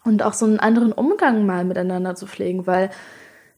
und 0.03 0.23
auch 0.23 0.33
so 0.33 0.47
einen 0.47 0.61
anderen 0.61 0.93
Umgang 0.93 1.45
mal 1.45 1.65
miteinander 1.65 2.15
zu 2.15 2.27
pflegen, 2.27 2.67
weil 2.67 2.91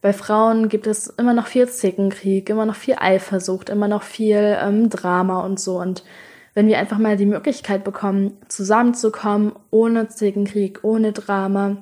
bei 0.07 0.13
Frauen 0.13 0.69
gibt 0.69 0.87
es 0.87 1.09
immer 1.09 1.35
noch 1.35 1.49
viel 1.49 1.69
Zickenkrieg, 1.69 2.49
immer 2.49 2.65
noch 2.65 2.77
viel 2.77 2.95
Eifersucht, 2.97 3.69
immer 3.69 3.89
noch 3.89 4.05
viel 4.05 4.57
ähm, 4.63 4.89
Drama 4.89 5.41
und 5.41 5.59
so. 5.59 5.81
Und 5.81 6.05
wenn 6.55 6.69
wir 6.69 6.79
einfach 6.79 6.99
mal 6.99 7.17
die 7.17 7.27
Möglichkeit 7.27 7.83
bekommen, 7.83 8.39
zusammenzukommen, 8.47 9.57
ohne 9.73 10.07
Zickenkrieg, 10.07 10.85
ohne 10.85 11.11
Drama 11.11 11.79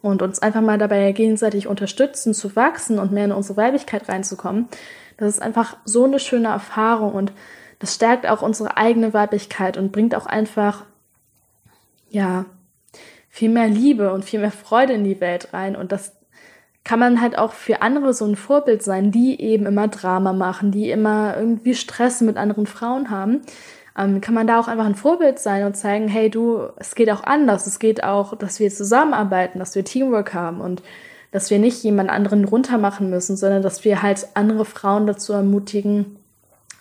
und 0.00 0.22
uns 0.22 0.38
einfach 0.38 0.60
mal 0.60 0.78
dabei 0.78 1.10
gegenseitig 1.10 1.66
unterstützen, 1.66 2.34
zu 2.34 2.54
wachsen 2.54 3.00
und 3.00 3.10
mehr 3.10 3.24
in 3.24 3.32
unsere 3.32 3.56
Weiblichkeit 3.56 4.08
reinzukommen, 4.08 4.68
das 5.16 5.30
ist 5.30 5.42
einfach 5.42 5.76
so 5.84 6.04
eine 6.04 6.20
schöne 6.20 6.50
Erfahrung 6.50 7.14
und 7.14 7.32
das 7.80 7.96
stärkt 7.96 8.28
auch 8.28 8.42
unsere 8.42 8.76
eigene 8.76 9.12
Weiblichkeit 9.12 9.76
und 9.76 9.90
bringt 9.90 10.14
auch 10.14 10.26
einfach, 10.26 10.84
ja, 12.10 12.44
viel 13.28 13.48
mehr 13.48 13.66
Liebe 13.66 14.12
und 14.12 14.24
viel 14.24 14.38
mehr 14.38 14.52
Freude 14.52 14.92
in 14.92 15.02
die 15.02 15.20
Welt 15.20 15.52
rein 15.52 15.74
und 15.74 15.90
das 15.90 16.12
kann 16.84 16.98
man 16.98 17.20
halt 17.20 17.36
auch 17.36 17.52
für 17.52 17.82
andere 17.82 18.14
so 18.14 18.24
ein 18.24 18.36
Vorbild 18.36 18.82
sein, 18.82 19.10
die 19.10 19.40
eben 19.40 19.66
immer 19.66 19.88
Drama 19.88 20.32
machen, 20.32 20.72
die 20.72 20.90
immer 20.90 21.36
irgendwie 21.36 21.74
Stress 21.74 22.20
mit 22.20 22.36
anderen 22.36 22.66
Frauen 22.66 23.10
haben. 23.10 23.42
Ähm, 23.98 24.20
kann 24.20 24.34
man 24.34 24.46
da 24.46 24.58
auch 24.58 24.68
einfach 24.68 24.86
ein 24.86 24.94
Vorbild 24.94 25.38
sein 25.38 25.64
und 25.64 25.76
zeigen, 25.76 26.08
hey 26.08 26.30
du, 26.30 26.68
es 26.76 26.94
geht 26.94 27.10
auch 27.10 27.22
anders, 27.22 27.66
es 27.66 27.78
geht 27.78 28.02
auch, 28.02 28.36
dass 28.36 28.60
wir 28.60 28.70
zusammenarbeiten, 28.70 29.58
dass 29.58 29.74
wir 29.74 29.84
Teamwork 29.84 30.32
haben 30.32 30.60
und 30.60 30.82
dass 31.32 31.50
wir 31.50 31.58
nicht 31.58 31.82
jemand 31.84 32.10
anderen 32.10 32.44
runtermachen 32.44 33.10
müssen, 33.10 33.36
sondern 33.36 33.62
dass 33.62 33.84
wir 33.84 34.02
halt 34.02 34.28
andere 34.34 34.64
Frauen 34.64 35.06
dazu 35.06 35.32
ermutigen, 35.32 36.16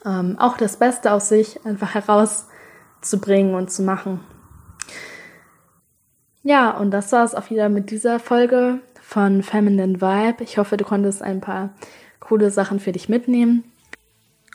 ähm, 0.06 0.38
auch 0.40 0.58
das 0.58 0.78
Beste 0.78 1.12
aus 1.12 1.30
sich 1.30 1.66
einfach 1.66 1.94
herauszubringen 1.94 3.54
und 3.54 3.70
zu 3.72 3.84
machen. 3.84 4.22
Ja, 6.42 6.72
und 6.72 6.92
das 6.92 7.12
war 7.12 7.26
es 7.26 7.36
auch 7.36 7.50
wieder 7.50 7.70
mit 7.70 7.92
dieser 7.92 8.20
Folge 8.20 8.80
von 9.10 9.42
Feminine 9.42 10.02
Vibe. 10.02 10.44
Ich 10.44 10.60
hoffe, 10.60 10.78
du 10.78 10.86
konntest 10.86 11.24
ein 11.24 11.42
paar 11.42 11.72
coole 12.20 12.52
Sachen 12.52 12.80
für 12.80 12.92
dich 12.92 13.10
mitnehmen. 13.10 13.64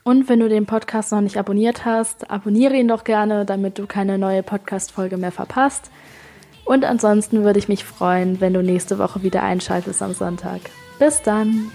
Und 0.05 0.29
wenn 0.29 0.39
du 0.39 0.49
den 0.49 0.65
Podcast 0.65 1.11
noch 1.11 1.23
nicht 1.23 1.37
abonniert 1.39 1.85
hast, 1.85 2.31
abonniere 2.31 2.77
ihn 2.77 2.87
doch 2.87 3.03
gerne, 3.03 3.45
damit 3.45 3.81
du 3.81 3.89
keine 3.89 4.17
neue 4.17 4.45
Podcast-Folge 4.45 5.17
mehr 5.17 5.33
verpasst. 5.33 5.91
Und 6.65 6.85
ansonsten 6.85 7.43
würde 7.43 7.59
ich 7.59 7.69
mich 7.69 7.85
freuen, 7.85 8.41
wenn 8.41 8.55
du 8.55 8.63
nächste 8.63 9.01
Woche 9.01 9.25
wieder 9.25 9.43
einschaltest 9.43 10.01
am 10.03 10.13
Sonntag. 10.13 10.61
Bis 11.01 11.21
dann! 11.21 11.73